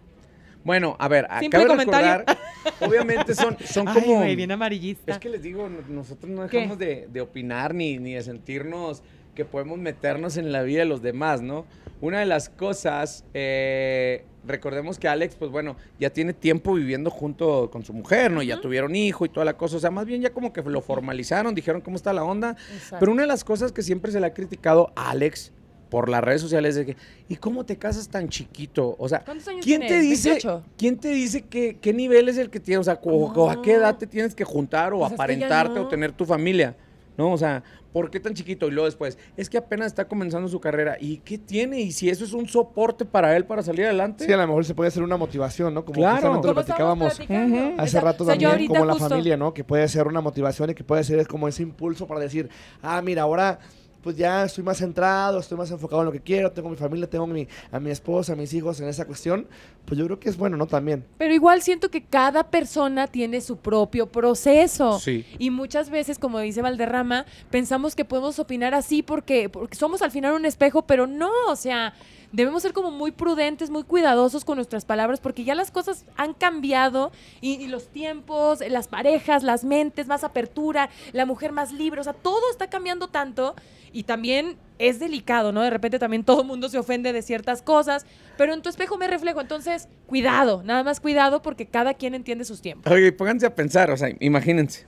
[0.63, 2.17] Bueno, a ver, Simple acabo de comentario.
[2.25, 2.37] recordar,
[2.81, 4.21] obviamente son, son Ay, como...
[4.23, 5.11] bien amarillista.
[5.11, 9.03] Es que les digo, no- nosotros no dejamos de, de opinar ni, ni de sentirnos
[9.35, 11.65] que podemos meternos en la vida de los demás, ¿no?
[12.01, 17.69] Una de las cosas, eh, recordemos que Alex, pues bueno, ya tiene tiempo viviendo junto
[17.71, 18.41] con su mujer, ¿no?
[18.43, 20.81] Ya tuvieron hijo y toda la cosa, o sea, más bien ya como que lo
[20.81, 22.97] formalizaron, dijeron cómo está la onda, Exacto.
[22.99, 25.51] pero una de las cosas que siempre se le ha criticado a Alex
[25.89, 26.97] por las redes sociales es de que,
[27.29, 28.95] ¿y cómo te casas tan chiquito?
[28.99, 29.99] O sea, ¿Cuántos años ¿quién tienes?
[29.99, 30.63] te dice, 28.
[30.77, 32.81] quién te dice que, qué nivel es el que tienes?
[32.81, 35.17] O sea, o- o a qué edad te tienes que juntar o Pues es que
[35.17, 35.83] ya aparentarte no.
[35.83, 36.75] o tener tu familia,
[37.17, 37.31] ¿no?
[37.31, 37.63] O sea,
[37.95, 38.67] ¿por qué tan chiquito?
[38.67, 40.97] Y luego después, es que apenas está comenzando su carrera.
[40.99, 41.79] ¿Y qué tiene?
[41.79, 44.25] ¿Y si eso es un soporte para él para salir adelante?
[44.25, 45.85] Sí, a lo mejor se puede hacer una motivación, ¿no?
[45.85, 46.15] Como Claro.
[46.17, 49.37] justamente lo ¿Cómo estábamos platicábamos hace rato o sea, yo también, como la justo- familia,
[49.37, 49.53] ¿no?
[49.53, 52.49] Que puede ser una motivación y que puede ser como ese impulso para decir,
[52.81, 53.59] ah, mira, ahora
[54.05, 57.09] pues ya estoy más centrado, estoy más enfocado en lo que quiero, tengo mi familia,
[57.09, 59.47] tengo mi, a mi esposa, a mis hijos en esa cuestión,
[59.83, 60.67] pues yo creo que es bueno, ¿no?
[60.67, 61.03] También.
[61.17, 64.99] Pero igual siento que cada persona tiene su propio proceso.
[64.99, 65.25] Sí.
[65.39, 70.11] Y muchas veces, como dice Valderrama, pensamos que podemos opinar así porque, porque somos al
[70.11, 71.95] final un espejo, pero no, o sea,
[72.35, 76.33] debemos ser como muy prudentes, muy cuidadosos con nuestras palabras, porque ya las cosas han
[76.33, 77.11] cambiado
[77.41, 82.13] y, los tiempos, las parejas, las mentes, más apertura, la mujer más libre, o sea,
[82.13, 83.55] todo está cambiando tanto
[83.93, 85.61] y también es delicado, ¿no?
[85.61, 88.05] De repente también todo el mundo se ofende de ciertas cosas,
[88.37, 92.43] pero en tu espejo me reflejo, entonces cuidado, nada más cuidado porque cada quien entiende
[92.43, 92.91] sus tiempos.
[92.91, 94.85] Oye, pónganse a pensar, o sea, imagínense.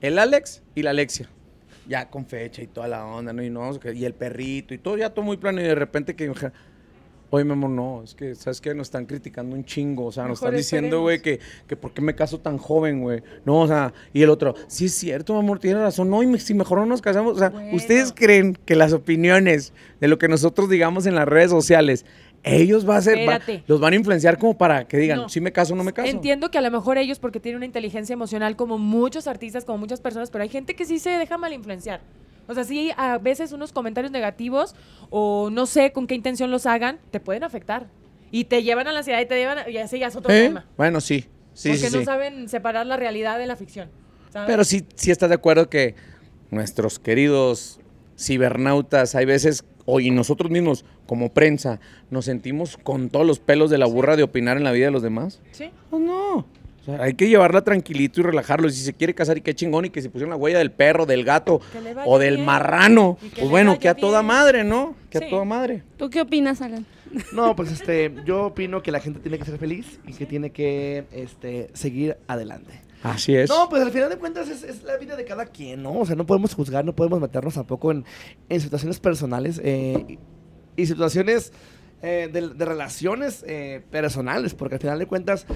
[0.00, 1.28] El Alex y la Alexia.
[1.86, 3.42] Ya con fecha y toda la onda, ¿no?
[3.42, 5.60] Y, no, y el perrito y todo, ya todo muy plano.
[5.60, 6.32] Y de repente que...
[7.34, 8.74] Oye, mi amor, no, es que, ¿sabes qué?
[8.74, 10.04] Nos están criticando un chingo.
[10.06, 13.22] O sea, nos están diciendo, güey, que, que por qué me caso tan joven, güey.
[13.44, 16.08] No, o sea, y el otro, sí es cierto, mi amor, tiene razón.
[16.10, 17.34] No, y me- si mejor no nos casamos.
[17.34, 17.74] O sea, Bueno.
[17.74, 22.06] ¿ustedes creen que las opiniones de lo que nosotros digamos en las redes sociales,
[22.44, 25.28] ellos va a ser, va- los van a influenciar como para que digan, No.
[25.28, 26.08] si me caso o no me caso?
[26.08, 29.78] Entiendo que a lo mejor ellos porque tienen una inteligencia emocional como muchos artistas, como
[29.78, 32.00] muchas personas, pero hay gente que sí se deja mal influenciar.
[32.48, 34.74] O sea, sí, a veces unos comentarios negativos
[35.10, 37.86] o no sé con qué intención los hagan, te pueden afectar.
[38.30, 40.32] Y te llevan a la ansiedad y te llevan, a- y así ya es otro
[40.32, 40.42] ¿Eh?
[40.48, 40.66] tema.
[40.76, 41.26] Bueno, sí.
[41.54, 42.04] Sí, porque sí, no sí.
[42.04, 43.88] saben separar la realidad de la ficción.
[44.32, 44.46] ¿sabes?
[44.48, 45.94] Pero sí, sí estás de acuerdo que
[46.50, 47.78] nuestros queridos
[48.18, 51.78] cibernautas, hay veces, o y nosotros mismos, como prensa,
[52.10, 54.90] nos sentimos con todos los pelos de la burra de opinar en la vida de
[54.92, 55.40] los demás.
[55.52, 55.70] Sí.
[55.90, 56.46] Pues no.
[56.84, 58.68] O sea, hay que llevarla tranquilito y relajarlo.
[58.68, 60.70] Y si se quiere casar y qué chingón y que se pusieron la huella del
[60.70, 61.60] perro, del gato
[62.04, 62.46] o del bien.
[62.46, 63.16] marrano.
[63.36, 64.94] Pues bueno, que a toda madre, ¿no?
[65.08, 65.24] Que Sí.
[65.24, 65.82] a toda madre.
[65.96, 66.84] ¿Tú qué opinas, Alan?
[67.32, 70.50] No, pues este, yo opino que la gente tiene que ser feliz y que tiene
[70.50, 72.82] que este, seguir adelante.
[73.02, 73.48] Así es.
[73.50, 75.92] No, pues al final de cuentas es, es la vida de cada quien, ¿no?
[76.00, 78.04] O sea, no podemos juzgar, no podemos meternos tampoco en,
[78.48, 80.18] en situaciones personales eh, y,
[80.82, 81.52] y situaciones
[82.02, 85.46] eh, de, de relaciones eh, personales, porque al final de cuentas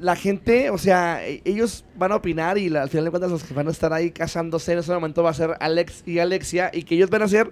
[0.00, 3.30] la gente, o sea, e- ellos van a opinar y la- al final de cuentas
[3.30, 6.18] los que van a estar ahí casándose en ese momento va a ser Alex y
[6.18, 7.50] Alexia y que ellos van a ser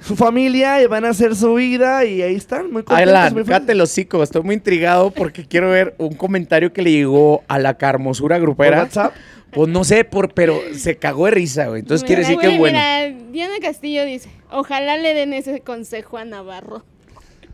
[0.00, 3.44] su familia y van a hacer su vida y ahí están, muy contentos, Alan, muy
[3.44, 4.22] cállate los hocico.
[4.22, 8.42] Estoy muy intrigado porque quiero ver un comentario que le llegó a la carmosura ¿Por
[8.42, 8.78] grupera.
[8.82, 9.12] WhatsApp?
[9.50, 11.80] Pues no sé, por, pero se cagó de risa, güey.
[11.80, 12.78] Entonces quiere decir que güey, es bueno.
[12.78, 16.84] Mira, Diana Castillo dice, ojalá le den ese consejo a Navarro.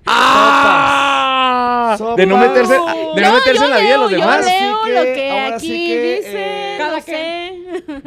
[0.07, 1.95] ¡Ah!
[1.99, 2.17] Sopas.
[2.17, 4.45] De no meterse, de no No, meterse yo en la vida de los demás.
[4.45, 7.53] Yo leo Así lo que, ahora aquí sí que, dice, eh, Cada no sé.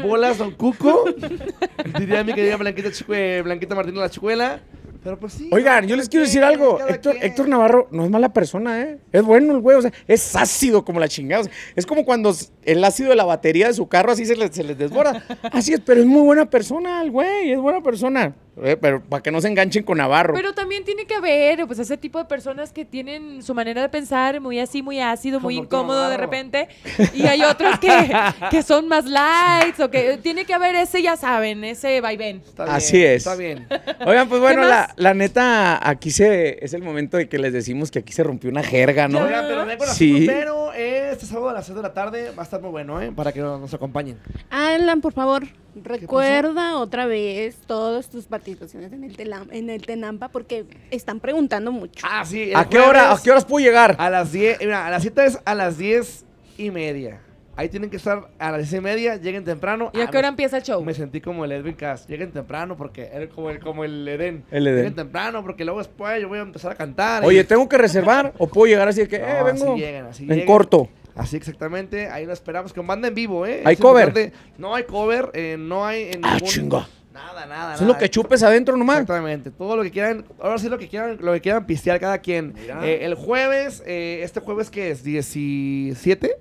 [0.04, 1.06] Bolas Don Cuco.
[2.00, 4.60] Diría mi querida Blanquita, Chicue- Blanquita Martín la Chicuela.
[5.02, 5.50] Pero pues sí.
[5.54, 6.78] Oigan, yo les quiero decir algo.
[6.86, 7.16] Héctor.
[7.22, 8.97] Héctor Navarro no es mala persona, ¿eh?
[9.14, 11.41] Es bueno el güey, o sea, es ácido como la chingada.
[11.41, 14.36] o sea, es como cuando el ácido de la batería de su carro así se
[14.36, 15.24] les, se les desborda.
[15.54, 18.36] Así es, pero es muy buena persona el güey, es buena persona.
[18.64, 20.34] Eh, pero para que no se enganchen con Navarro.
[20.34, 23.89] Pero también tiene que haber, pues, ese tipo de personas que tienen su manera de
[23.89, 26.68] pensar muy así, muy ácido, muy Como incómodo de repente.
[27.14, 27.89] Y hay otros que,
[28.51, 32.20] que son más lights o que tiene que haber ese, ya saben, ese vaivén.
[32.30, 33.26] Bien, Así es.
[33.26, 33.68] Está bien.
[34.05, 37.53] Oigan, pues bueno, ¿Qué la, la neta, aquí se es el momento de que les
[37.53, 39.20] decimos que aquí se rompió una jerga, ¿no?
[39.24, 40.26] Oigan, pero a Sí.
[40.28, 43.12] pero este sábado a las 6 de la tarde va a estar muy bueno, ¿eh?
[43.16, 44.18] Para que nos acompañen.
[44.49, 45.43] Alan, por favor,
[45.76, 51.72] recuerda otra vez todas tus participaciones en el, telam- en el Tenampa porque están preguntando
[51.72, 52.05] mucho.
[52.09, 52.51] Ah, sí.
[52.55, 53.11] ¿A qué hora?
[53.13, 53.95] ¿A qué horas puedo llegar?
[53.99, 54.59] A las 10.
[54.59, 56.26] Mira, a las 7 es a las 10
[56.57, 57.22] y media.
[57.55, 59.91] Ahí tienen que estar a las 10 y media, lleguen temprano.
[59.93, 60.82] ¿Y a Ah, qué hora me- empieza el show?
[60.82, 62.07] Me sentí como el Edwin Cass.
[62.07, 64.45] Lleguen temprano porque era como el, como el Edén.
[64.49, 64.78] El Edén.
[64.78, 67.26] Lleguen temprano porque luego después yo voy a empezar a cantar.
[67.26, 69.82] Oye, y- ¿tengo que reservar o puedo llegar así de que, No, eh, vengo así
[69.82, 70.45] llegan, así en llegan.
[70.47, 70.88] corto?
[71.16, 73.62] Así exactamente, ahí lo esperamos con banda en vivo, ¿eh?
[73.66, 74.07] ¿Hay Es cover?
[74.10, 74.38] importante.
[74.57, 76.88] No hay cover, eh, no hay en Ah, ningún- chinga.
[77.14, 79.01] Nada, nada, Eso es lo que chupes adentro nomás.
[79.01, 82.20] Exactamente, todo lo que quieran, ahora sí lo que quieran, lo que quieran pistear cada
[82.20, 82.53] quien.
[82.84, 86.38] Eh, el jueves, eh, este jueves que es 17,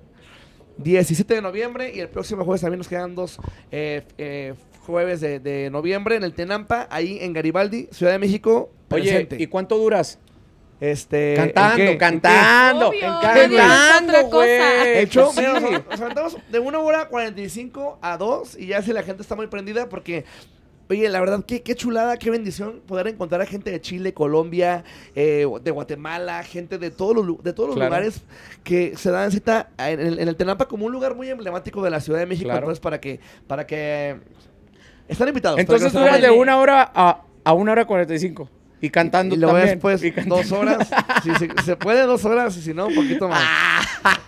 [0.77, 3.39] 17 de noviembre y el próximo jueves también nos quedan dos
[3.71, 4.53] eh, eh,
[4.85, 8.71] jueves de, de noviembre en el Tenampa, ahí en Garibaldi, Ciudad de México.
[8.91, 9.35] Oye, presente.
[9.39, 10.17] ¿y cuánto duras?
[10.79, 12.87] Este, ¿en Cantando, cantando.
[12.89, 14.97] Obvio, en cantando, güey.
[14.99, 15.65] Hecho, mira, sí.
[15.65, 19.35] nos, nos aventamos de una hora 45 a 2 y ya si la gente está
[19.35, 20.23] muy prendida porque,
[20.89, 24.83] oye, la verdad, qué, qué chulada, qué bendición poder encontrar a gente de Chile, Colombia,
[25.15, 27.89] eh, de Guatemala, gente de todos los, de todos los Claro.
[27.89, 28.21] lugares
[28.63, 31.89] que se dan cita en el, en el Tenampa como un lugar muy emblemático de
[31.89, 32.45] la Ciudad de México.
[32.47, 32.59] Claro.
[32.59, 34.17] Entonces, para que, para que...
[35.07, 35.59] Están invitados.
[35.59, 38.47] Entonces duras de una hora a, a una hora cuarenta y cinco.
[38.81, 39.65] Y cantando Y también.
[39.67, 40.37] después Y cantando.
[40.37, 40.89] dos horas.
[41.23, 43.41] si se, se puede dos horas y si no, un poquito más.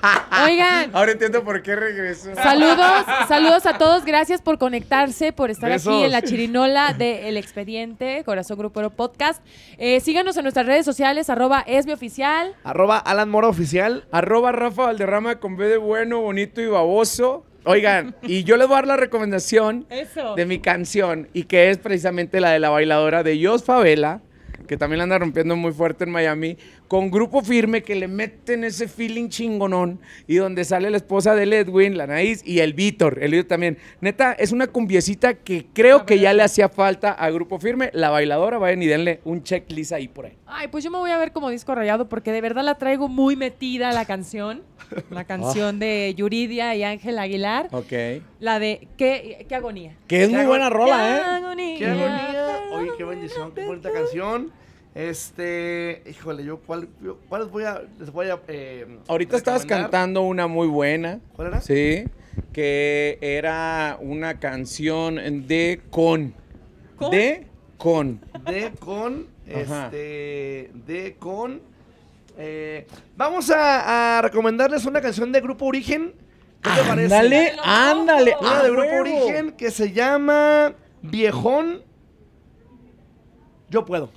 [0.46, 2.34] Oigan, Ahora entiendo por qué regresó.
[2.36, 4.04] Saludos, saludos a todos.
[4.06, 5.94] Gracias por conectarse, por estar Besos.
[5.94, 9.42] aquí en la chirinola de El Expediente, Corazón Grupero Podcast.
[9.78, 12.54] Eh, síganos en nuestras redes sociales, arroba esmioficial.
[12.64, 14.06] Arroba Alan Mora Oficial.
[14.12, 17.46] Arroba Rafa Valderrama con B de bueno, bonito y baboso.
[17.64, 20.34] Oigan, y yo les voy a dar la recomendación Eso.
[20.36, 24.22] de mi canción y que es precisamente la de la bailadora de Jos Favela,
[24.68, 26.58] que también la anda rompiendo muy fuerte en Miami,
[26.92, 31.54] con grupo firme que le meten ese feeling chingonón y donde sale la esposa del
[31.54, 33.78] Edwin, la Naís y el Víctor, el Víctor también.
[34.02, 37.92] Neta, es una cumbiecita que creo que ya le hacía falta a grupo firme.
[37.94, 40.34] La bailadora, vayan y denle un checklist ahí por ahí.
[40.46, 43.08] Ay, pues yo me voy a ver como disco rayado porque de verdad la traigo
[43.08, 44.62] muy metida la canción.
[45.12, 47.70] La canción de Yuridia y Ángel Aguilar.
[47.72, 48.22] Ok.
[48.42, 49.96] La de ¿Qué, qué agonía?
[50.10, 51.22] Que es Qué muy buena rola, ¿eh?
[51.22, 51.78] agonía.
[51.78, 52.60] Qué agonía.
[52.74, 54.52] Oye, qué bendición, qué bonita canción.
[54.94, 60.22] Este, híjole, yo cuál, yo- cuál voy a, les voy a eh, Ahorita estabas cantando
[60.24, 61.20] una muy buena.
[61.36, 61.62] ¿Cuál era?
[61.62, 62.04] Sí.
[62.52, 66.34] Que era una canción de con.
[66.98, 67.12] ¿Con?
[67.12, 68.20] De con.
[68.46, 69.86] De con, Ajá.
[69.86, 71.62] este, de con.
[72.38, 72.86] eh,
[73.16, 76.14] vamos a, a recomendarles una canción de Grupo Origen.
[76.62, 77.16] ¿Qué te parece?
[77.16, 78.36] Ándale, ándale.
[78.40, 79.02] Una a de Grupo huevo.
[79.02, 81.82] Origen que se llama Viejón.
[83.70, 84.12] Yo puedo.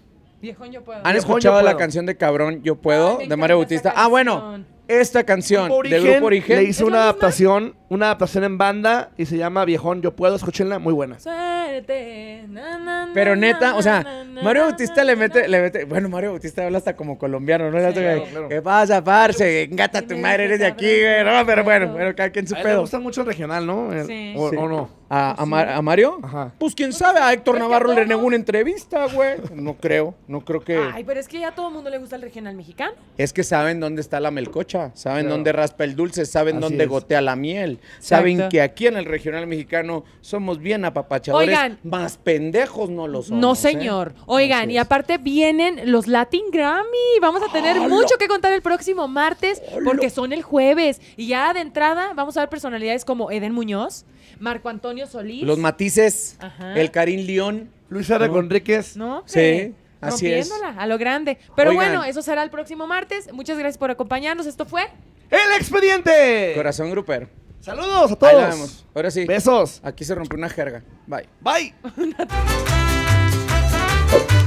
[0.44, 0.98] Viejón, yo puedo.
[0.98, 1.78] ¿Han Viejón, escuchado la Puedo.
[1.78, 3.18] canción de Cabrón, Yo Puedo?
[3.20, 3.92] Ay, de Mario Bautista.
[3.96, 4.64] Ah, bueno.
[4.86, 6.56] Esta canción Grupo de Grupo Origen.
[6.58, 7.02] le ¿Es hice una misma?
[7.04, 11.18] adaptación, una adaptación en banda y se llama Viejón, yo puedo, escúchenla, muy buena.
[11.18, 12.44] Sí, muerte.
[12.48, 15.48] Na, na, na, Pero neta, o sea, na, na, Mario Bautista na, le mete, na.
[15.48, 17.78] le mete, bueno, Mario Bautista habla hasta como colombiano, ¿no?
[17.78, 17.94] Sí.
[17.94, 18.48] Claro, claro.
[18.50, 19.62] ¿Qué pasa, parce?
[19.62, 21.24] Engata tu madre, eres de aquí, güey.
[21.24, 22.80] No, pero bueno, bueno, cada quien su él le pedo.
[22.82, 23.90] gusta mucho el regional, ¿no?
[23.90, 24.34] El- Sí.
[24.36, 24.56] O, Sí.
[24.56, 24.90] o no?
[25.10, 26.18] ¿A, a, Mar- a Mario?
[26.22, 26.52] Ajá.
[26.58, 29.36] Pues quién sabe, a Héctor Navarro le negó una entrevista, güey.
[29.54, 30.76] No creo, no creo que.
[30.76, 32.92] Ay, pero es que ya a todo el mundo le gusta el regional mexicano.
[33.18, 35.34] Es que saben dónde está la melcocha, saben Claro.
[35.36, 36.90] dónde raspa el dulce, saben Así dónde es.
[36.90, 41.78] gotea la miel, saben que aquí en el regional mexicano somos bien apapachadores, Oigan.
[41.84, 43.40] más pendejos no lo somos.
[43.40, 43.56] no, ¿eh?
[43.56, 44.14] señor.
[44.26, 47.18] Oigan, y aparte vienen los Latin Grammy.
[47.20, 51.00] Vamos a tener mucho que contar el próximo martes porque son el jueves.
[51.16, 54.06] Y ya de entrada vamos a ver personalidades como Eden Muñoz,
[54.40, 55.42] Marco Antonio Solís.
[55.42, 56.74] Los matices, Ajá.
[56.78, 57.70] el Karim León.
[57.88, 58.26] Luis R.
[58.26, 58.32] No.
[58.32, 58.96] Conríquez.
[58.96, 59.22] ¿No?
[59.26, 60.50] Sí, hombre, así es.
[60.76, 61.38] a lo grande.
[61.54, 61.86] Pero Oigan.
[61.92, 63.32] bueno, eso será el próximo martes.
[63.32, 64.46] Muchas gracias por acompañarnos.
[64.46, 64.82] Esto fue
[65.30, 66.52] ¡El expediente!
[66.54, 67.28] Corazón grupero.
[67.60, 68.54] Saludos a Ahí la todos.
[68.54, 68.86] vemos.
[68.94, 69.24] Ahora sí.
[69.24, 69.80] Besos.
[69.82, 70.82] Aquí se rompió una jerga.
[71.06, 71.26] Bye.
[71.40, 71.74] Bye.